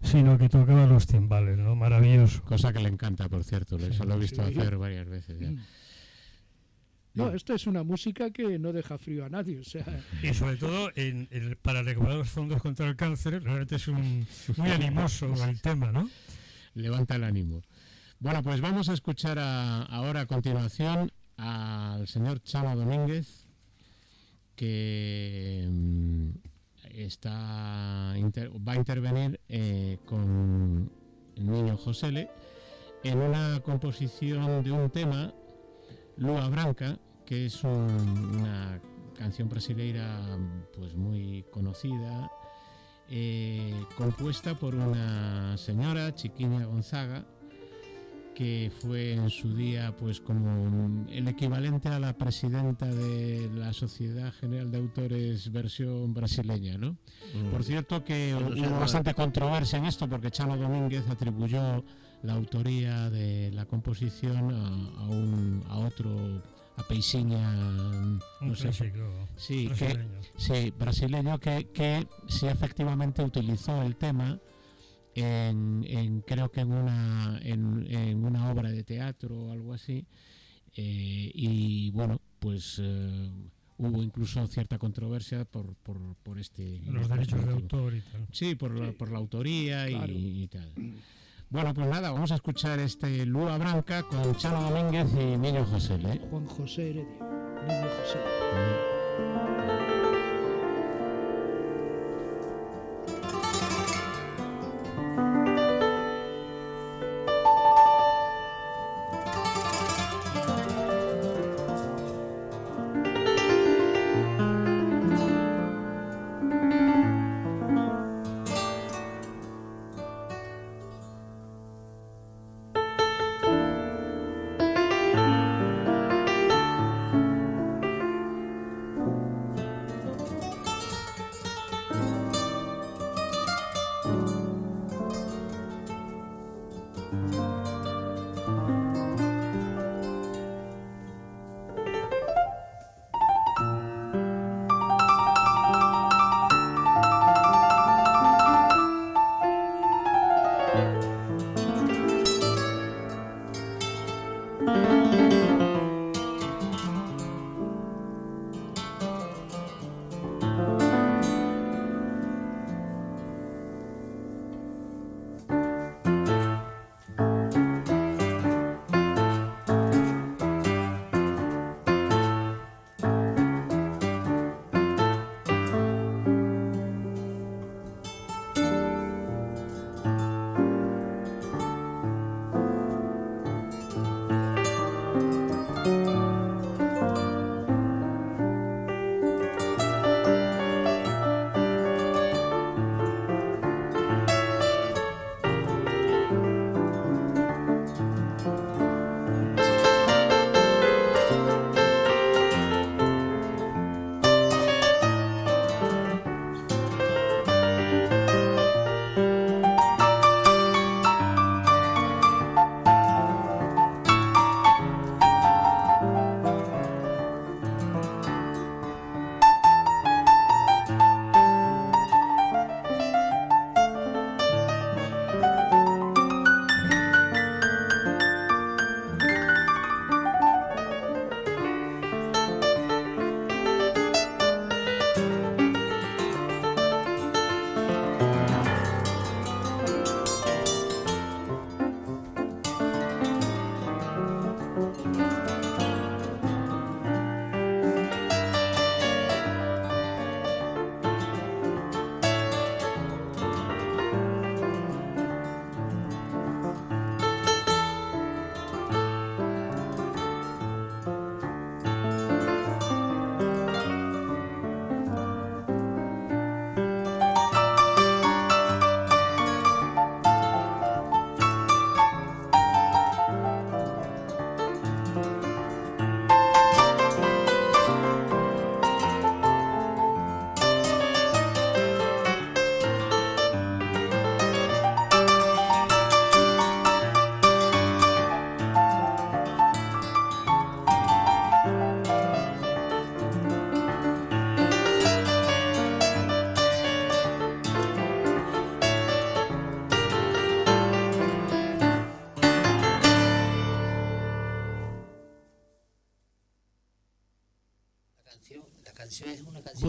sino 0.01 0.37
que 0.37 0.49
tocaba 0.49 0.85
los 0.85 1.07
timbales, 1.07 1.57
¿no? 1.57 1.77
Maravilloso. 1.77 2.41
Cosa 2.43 2.73
que 2.73 2.79
le 2.79 2.89
encanta, 2.89 3.29
por 3.29 3.45
cierto, 3.45 3.77
eso 3.77 4.03
lo 4.03 4.15
he 4.15 4.19
visto 4.19 4.41
hacer 4.41 4.77
varias 4.77 5.07
veces 5.07 5.39
ya. 5.39 5.53
No, 7.13 7.31
esto 7.31 7.53
es 7.53 7.67
una 7.67 7.83
música 7.83 8.31
que 8.31 8.57
no 8.57 8.73
deja 8.73 8.97
frío 8.97 9.25
a 9.25 9.29
nadie, 9.29 9.59
o 9.59 9.63
sea... 9.63 9.85
Y 10.23 10.33
sobre 10.33 10.57
todo 10.57 10.91
en, 10.95 11.27
en, 11.31 11.55
para 11.61 11.83
recaudar 11.83 12.15
los 12.15 12.29
fondos 12.29 12.61
contra 12.61 12.87
el 12.87 12.95
cáncer, 12.95 13.43
realmente 13.43 13.75
es 13.75 13.87
un, 13.87 14.25
muy 14.57 14.69
animoso 14.69 15.31
el 15.47 15.61
tema, 15.61 15.91
¿no? 15.91 16.09
Levanta 16.73 17.15
el 17.15 17.23
ánimo. 17.23 17.61
Bueno, 18.19 18.41
pues 18.41 18.61
vamos 18.61 18.89
a 18.89 18.93
escuchar 18.93 19.37
a, 19.37 19.83
ahora 19.83 20.21
a 20.21 20.25
continuación 20.25 21.11
al 21.37 22.07
señor 22.07 22.41
Chama 22.41 22.73
Domínguez, 22.73 23.47
que 24.55 25.67
mm, 25.69 26.29
está 26.93 28.15
va 28.15 28.73
a 28.73 28.75
intervenir 28.75 29.39
eh, 29.49 29.97
con 30.05 30.91
el 31.35 31.51
niño 31.51 31.77
Josele 31.77 32.29
en 33.03 33.19
una 33.19 33.59
composición 33.59 34.63
de 34.63 34.71
un 34.71 34.89
tema, 34.89 35.33
Lua 36.17 36.47
Branca, 36.49 36.97
que 37.25 37.45
es 37.45 37.63
una 37.63 38.79
canción 39.17 39.49
brasileira 39.49 40.37
pues 40.75 40.95
muy 40.95 41.45
conocida, 41.51 42.31
eh, 43.09 43.73
compuesta 43.97 44.55
por 44.55 44.75
una 44.75 45.57
señora, 45.57 46.13
Chiquiña 46.15 46.65
Gonzaga, 46.65 47.25
que 48.33 48.71
fue 48.81 49.13
en 49.13 49.29
su 49.29 49.55
día 49.55 49.95
pues 49.95 50.19
como 50.19 51.05
el 51.09 51.27
equivalente 51.27 51.89
a 51.89 51.99
la 51.99 52.17
presidenta 52.17 52.87
de 52.87 53.49
la 53.53 53.73
Sociedad 53.73 54.33
General 54.33 54.71
de 54.71 54.79
Autores 54.79 55.51
versión 55.51 56.13
brasileña, 56.13 56.77
¿no? 56.77 56.97
Mm. 57.35 57.51
Por 57.51 57.63
cierto 57.63 58.03
que 58.03 58.33
hubo 58.35 58.79
bastante 58.79 59.13
controversia 59.13 59.77
en 59.77 59.85
esto 59.85 60.09
porque 60.09 60.31
Chano 60.31 60.57
Domínguez 60.57 61.07
atribuyó 61.09 61.83
la 62.23 62.33
autoría 62.33 63.09
de 63.09 63.51
la 63.51 63.65
composición 63.65 64.51
a, 64.51 65.07
un, 65.07 65.63
a 65.67 65.77
otro 65.77 66.41
a 66.75 66.83
Peisiña 66.87 68.19
no 68.41 68.55
sé, 68.55 68.73
sí, 69.35 69.67
brasileño. 69.67 70.19
Que, 70.21 70.29
sí, 70.37 70.73
brasileño 70.77 71.39
que, 71.39 71.67
que 71.71 72.07
sí 72.27 72.47
efectivamente 72.47 73.23
utilizó 73.23 73.83
el 73.83 73.95
tema 73.95 74.39
en, 75.15 76.23
creo 76.25 76.49
que 76.51 76.61
en 76.61 76.71
una, 76.71 77.39
en, 77.43 78.25
una 78.25 78.51
obra 78.51 78.71
de 78.71 78.83
teatro 78.83 79.35
o 79.35 79.51
algo 79.51 79.73
así. 79.73 80.05
Eh, 80.75 81.31
y 81.33 81.91
bueno, 81.91 82.19
pues 82.39 82.81
eh, 82.81 83.31
hubo 83.77 84.01
incluso 84.01 84.45
cierta 84.47 84.79
controversia 84.79 85.45
por, 85.45 85.75
por, 85.75 85.99
por 86.23 86.39
este... 86.39 86.81
Los 86.87 87.07
derechos 87.09 87.45
de 87.45 87.51
autor 87.51 87.95
y 87.95 88.01
tal. 88.01 88.27
Sí, 88.31 88.55
por, 88.55 88.79
La, 88.79 88.91
por 88.91 89.11
la 89.11 89.19
autoría 89.19 89.89
y, 89.89 90.47
tal. 90.47 90.73
Bueno, 91.53 91.71
pues 91.71 91.87
nada, 91.87 92.09
vamos 92.09 92.31
a 92.31 92.35
escuchar 92.35 92.79
este 92.79 93.27
Lua 93.27 93.59
Branca 93.59 94.01
con 94.01 94.35
Chano 94.37 94.59
Domínguez 94.63 95.05
y 95.13 95.37
Niño 95.37 95.63
José. 95.65 95.99
¿eh? 96.03 96.19
Juan 96.31 96.47
José 96.47 96.89
Heredia. 96.89 97.19
Niño 97.67 97.87
José. 98.01 99.52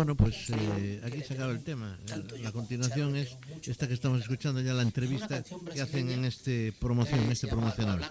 Bueno, 0.05 0.16
pues 0.18 0.50
eh, 0.50 1.00
aquí 1.02 1.22
se 1.22 1.32
acaba 1.32 1.50
el 1.52 1.64
tema. 1.64 1.98
La 2.42 2.52
continuación 2.52 3.16
es 3.16 3.38
esta 3.66 3.88
que 3.88 3.94
estamos 3.94 4.20
escuchando 4.20 4.61
ya 4.61 4.74
la 4.74 4.82
entrevista 4.82 5.42
que 5.72 5.80
hacen 5.80 6.11
en 6.11 6.26
este 6.26 6.72
promoción, 6.78 7.20
en 7.20 7.30
Eh, 7.30 7.32
este 7.32 7.48
promocional. 7.48 8.05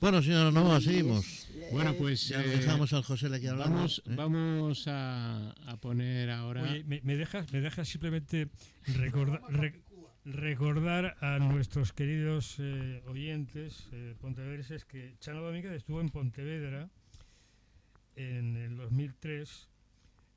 Bueno, 0.00 0.20
señora 0.24 0.50
Novoa, 0.50 0.80
seguimos. 0.80 1.46
Bueno, 1.70 1.90
eh, 1.92 1.96
pues 1.96 2.26
Ya 2.30 2.42
eh, 2.42 2.48
dejamos 2.48 2.92
al 2.94 3.04
José 3.04 3.28
aquí 3.32 3.46
hablando. 3.46 3.76
vamos, 3.76 4.02
¿eh? 4.06 4.14
vamos 4.16 4.88
a, 4.88 5.50
a 5.70 5.76
poner 5.76 6.30
ahora. 6.30 6.64
Oye, 6.64 6.82
me, 6.82 7.00
me 7.04 7.14
dejas, 7.16 7.52
me 7.52 7.60
dejas 7.60 7.86
simplemente 7.88 8.48
recorda- 8.86 9.40
re- 9.50 9.82
recordar 10.24 11.16
a 11.20 11.38
nuestros 11.38 11.92
queridos 11.92 12.56
eh, 12.58 13.04
oyentes 13.06 13.86
eh, 13.92 14.16
pontevedreses 14.20 14.84
que 14.84 15.14
Chano 15.20 15.42
Dominguez 15.42 15.70
estuvo 15.74 16.00
en 16.00 16.08
Pontevedra 16.08 16.90
en 18.16 18.56
el 18.56 18.76
2003 18.76 19.68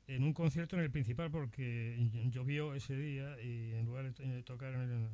en 0.06 0.22
un 0.22 0.32
concierto 0.32 0.76
en 0.76 0.82
el 0.82 0.90
principal 0.90 1.30
porque 1.30 1.96
llovió 2.30 2.74
ese 2.74 2.96
día 2.96 3.40
y 3.42 3.72
en 3.72 3.86
lugar 3.86 4.04
de 4.04 4.12
to- 4.12 4.44
tocar 4.44 4.74
en, 4.74 4.80
el- 4.80 5.08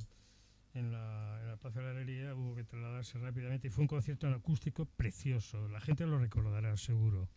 en 0.74 0.92
la, 0.92 1.38
en 1.42 1.48
la 1.48 1.56
Plaza 1.56 1.80
de 1.80 1.86
la 1.86 1.90
Alegría 1.92 2.34
hubo 2.34 2.54
que 2.54 2.64
trasladarse 2.64 3.18
rápidamente 3.18 3.68
y 3.68 3.70
fue 3.70 3.82
un 3.82 3.88
concierto 3.88 4.26
en 4.26 4.34
acústico 4.34 4.86
precioso. 4.86 5.68
La 5.68 5.80
gente 5.80 6.06
lo 6.06 6.18
recordará 6.18 6.76
seguro. 6.76 7.28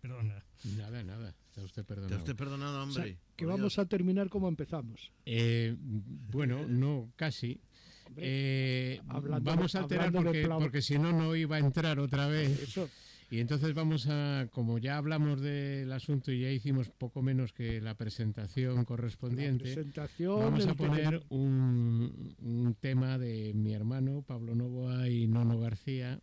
Perdona. 0.00 0.44
Nada, 0.76 1.02
nada. 1.02 1.34
Está 1.48 1.62
usted 1.62 1.82
Te 1.82 1.86
perdonado. 1.88 2.18
usted 2.18 2.36
perdonado, 2.36 2.82
O 2.84 2.90
sea, 2.90 3.02
hombre. 3.02 3.18
que 3.36 3.44
por 3.44 3.54
vamos 3.54 3.72
Dios. 3.74 3.78
a 3.78 3.86
terminar 3.88 4.28
como 4.28 4.48
empezamos. 4.48 5.12
Eh, 5.26 5.74
bueno, 5.78 6.66
no, 6.68 7.10
casi. 7.16 7.60
Hombre, 8.06 8.24
Eh, 8.26 9.00
Hablando 9.08 9.50
vamos 9.50 9.74
a 9.74 9.80
alterar 9.80 10.12
porque, 10.12 10.46
porque 10.48 10.82
si 10.82 10.98
no, 10.98 11.12
no 11.12 11.34
iba 11.34 11.56
a 11.56 11.58
entrar 11.58 11.98
otra 11.98 12.26
vez. 12.28 12.62
eso, 12.62 12.88
Y 13.30 13.40
entonces 13.40 13.74
vamos 13.74 14.06
a, 14.08 14.48
como 14.52 14.78
ya 14.78 14.96
hablamos 14.96 15.40
del 15.42 15.92
asunto 15.92 16.32
y 16.32 16.40
ya 16.40 16.50
hicimos 16.50 16.88
poco 16.88 17.20
menos 17.20 17.52
que 17.52 17.78
la 17.80 17.94
presentación 17.94 18.76
la 18.76 18.84
correspondiente, 18.84 19.64
presentación. 19.64 20.40
vamos 20.40 20.66
a 20.66 20.74
poner 20.74 21.22
un, 21.28 22.34
un 22.40 22.74
tema 22.80 23.18
de 23.18 23.52
mi 23.54 23.74
hermano 23.74 24.22
Pablo 24.26 24.54
Novoa 24.54 25.08
y 25.10 25.26
Nono 25.26 25.58
García, 25.60 26.18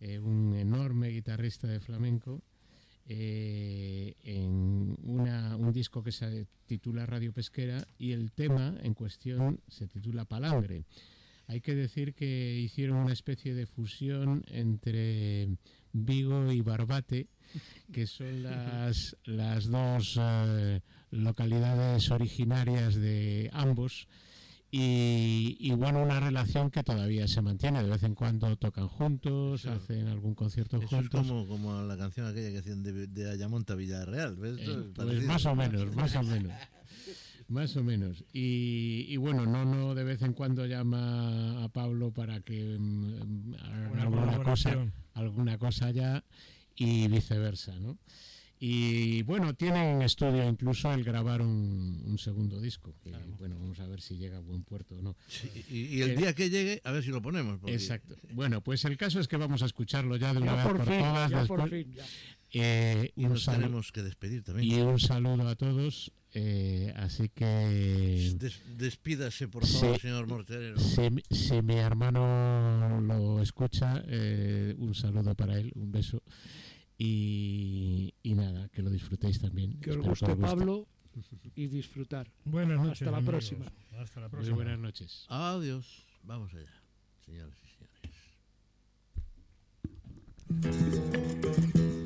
eh, 0.00 0.18
un 0.18 0.56
enorme 0.56 1.08
guitarrista 1.10 1.68
de 1.68 1.78
flamenco, 1.78 2.42
eh, 3.06 4.14
en 4.24 4.96
una- 5.04 5.56
un 5.56 5.72
disco 5.72 6.02
que 6.02 6.10
se 6.10 6.46
titula 6.66 7.06
Radio 7.06 7.32
Pesquera 7.32 7.86
y 7.98 8.10
el 8.12 8.32
tema 8.32 8.74
en 8.82 8.94
cuestión 8.94 9.60
se 9.68 9.86
titula 9.86 10.24
Palangre. 10.24 10.84
Hay 11.46 11.60
que 11.60 11.74
decir 11.74 12.14
que 12.14 12.58
hicieron 12.58 12.96
una 12.98 13.12
especie 13.12 13.54
de 13.54 13.66
fusión 13.66 14.44
entre 14.48 15.48
Vigo 15.92 16.50
y 16.52 16.60
Barbate, 16.62 17.28
que 17.92 18.06
son 18.06 18.42
las, 18.42 19.16
las 19.24 19.66
dos 19.66 20.18
eh, 20.20 20.80
localidades 21.10 22.10
originarias 22.10 22.94
de 22.94 23.50
ambos. 23.52 24.08
Y, 24.76 25.56
y, 25.60 25.70
bueno, 25.70 26.02
una 26.02 26.18
relación 26.18 26.68
que 26.68 26.82
todavía 26.82 27.28
se 27.28 27.40
mantiene. 27.42 27.80
De 27.84 27.88
vez 27.90 28.02
en 28.02 28.16
cuando 28.16 28.56
tocan 28.56 28.88
juntos, 28.88 29.62
Claro. 29.62 29.76
hacen 29.76 30.08
algún 30.08 30.34
concierto 30.34 30.78
Eso 30.78 30.86
es 30.86 30.90
juntos. 30.90 31.20
como, 31.28 31.46
como 31.46 31.82
la 31.84 31.96
canción 31.96 32.26
aquella 32.26 32.50
que 32.50 32.58
hacían 32.58 32.82
de, 32.82 33.06
de 33.06 33.30
Ayamonte 33.30 33.72
a 33.72 33.76
Villarreal. 33.76 34.34
¿ves? 34.34 34.56
Eh, 34.58 34.90
pues 34.96 35.22
más 35.26 35.46
o 35.46 35.54
menos, 35.54 35.94
más 35.94 36.16
o 36.16 36.24
menos. 36.24 36.52
Más 37.48 37.76
o 37.76 37.84
menos. 37.84 38.24
Y, 38.32 39.06
y 39.08 39.16
bueno, 39.16 39.44
no, 39.46 39.64
no 39.64 39.94
de 39.94 40.04
vez 40.04 40.22
en 40.22 40.32
cuando 40.32 40.66
llama 40.66 41.62
a 41.64 41.68
Pablo 41.68 42.10
para 42.10 42.40
que 42.40 42.76
mm, 42.78 43.54
hagan 43.60 43.90
Una 43.92 44.02
alguna 44.02 44.42
cosa, 44.42 44.86
alguna 45.14 45.58
cosa 45.58 45.90
ya 45.90 46.24
y 46.76 47.06
viceversa, 47.08 47.78
¿no? 47.78 47.98
Y 48.66 49.22
bueno, 49.24 49.52
tienen 49.54 49.96
en 49.96 50.02
estudio 50.02 50.48
incluso 50.48 50.90
el 50.94 51.04
grabar 51.04 51.42
un, 51.42 52.02
un 52.06 52.16
segundo 52.18 52.60
disco. 52.60 52.94
Que, 53.02 53.10
Bueno, 53.38 53.58
vamos 53.58 53.78
a 53.80 53.86
ver 53.86 54.00
si 54.00 54.16
llega 54.16 54.38
a 54.38 54.40
buen 54.40 54.62
puerto 54.62 54.96
o 54.96 55.02
no. 55.02 55.16
Sí, 55.28 55.50
y, 55.70 55.96
y 55.96 56.02
el 56.02 56.12
Eh, 56.12 56.16
día 56.16 56.34
que 56.34 56.48
llegue, 56.48 56.80
a 56.84 56.92
ver 56.92 57.02
si 57.04 57.10
lo 57.10 57.20
ponemos. 57.20 57.58
porque- 57.58 57.74
Exacto. 57.74 58.16
Bueno, 58.32 58.62
pues 58.62 58.84
el 58.86 58.96
caso 58.96 59.20
es 59.20 59.28
que 59.28 59.36
vamos 59.36 59.62
a 59.62 59.66
escucharlo 59.66 60.16
ya 60.16 60.32
de 60.32 60.38
una 60.38 60.52
Ya 60.52 60.54
vez 60.56 60.64
por 60.66 60.76
por 60.78 60.86
fin, 60.86 60.98
todas. 61.00 61.30
ya 61.30 61.44
por 61.44 61.68
fin. 61.68 61.92
ya. 61.94 62.04
Eh, 62.54 63.12
Y 63.16 63.24
un 63.24 63.30
nos 63.32 63.46
salu- 63.48 63.56
tenemos 63.56 63.90
que 63.92 64.02
despedir 64.02 64.42
también. 64.44 64.70
y 64.70 64.80
un 64.80 64.98
saludo 65.00 65.48
a 65.48 65.54
todos. 65.56 66.12
eh, 66.36 66.92
así 66.96 67.28
que 67.28 67.44
Des- 68.38 68.60
despídase, 68.76 69.46
por 69.46 69.64
favor, 69.64 69.94
Sí. 69.96 70.00
señor 70.02 70.26
Morterero. 70.26 70.78
si, 70.80 71.08
mi- 71.10 71.22
si 71.30 71.62
mi 71.62 71.74
hermano 71.76 73.00
lo 73.00 73.40
escucha, 73.40 74.02
eh, 74.08 74.74
un 74.78 74.94
saludo 74.96 75.34
para 75.36 75.56
él, 75.58 75.70
un 75.76 75.92
beso. 75.92 76.20
Y, 76.98 78.14
y 78.24 78.34
nada, 78.34 78.68
que 78.70 78.82
lo 78.82 78.90
disfrutéis 78.90 79.38
también. 79.40 79.78
Que 79.80 79.90
os 79.92 79.98
guste 79.98 80.24
os 80.26 80.36
guste. 80.36 80.42
Pablo 80.42 80.88
y 81.54 81.66
disfrutar. 81.68 82.28
Buenas 82.44 82.78
noches. 82.78 83.02
Hasta 83.02 83.10
la 83.12 83.16
amigos. 83.18 83.30
próxima. 83.32 83.66
Hasta 83.98 84.20
la 84.20 84.26
Muy 84.26 84.30
próxima. 84.32 84.56
buenas 84.56 84.78
noches. 84.80 85.26
Adiós. 85.28 86.02
Vamos 86.24 86.52
allá, 86.54 86.72
señoras 87.24 87.56
y 87.62 87.68
señores. 90.58 92.03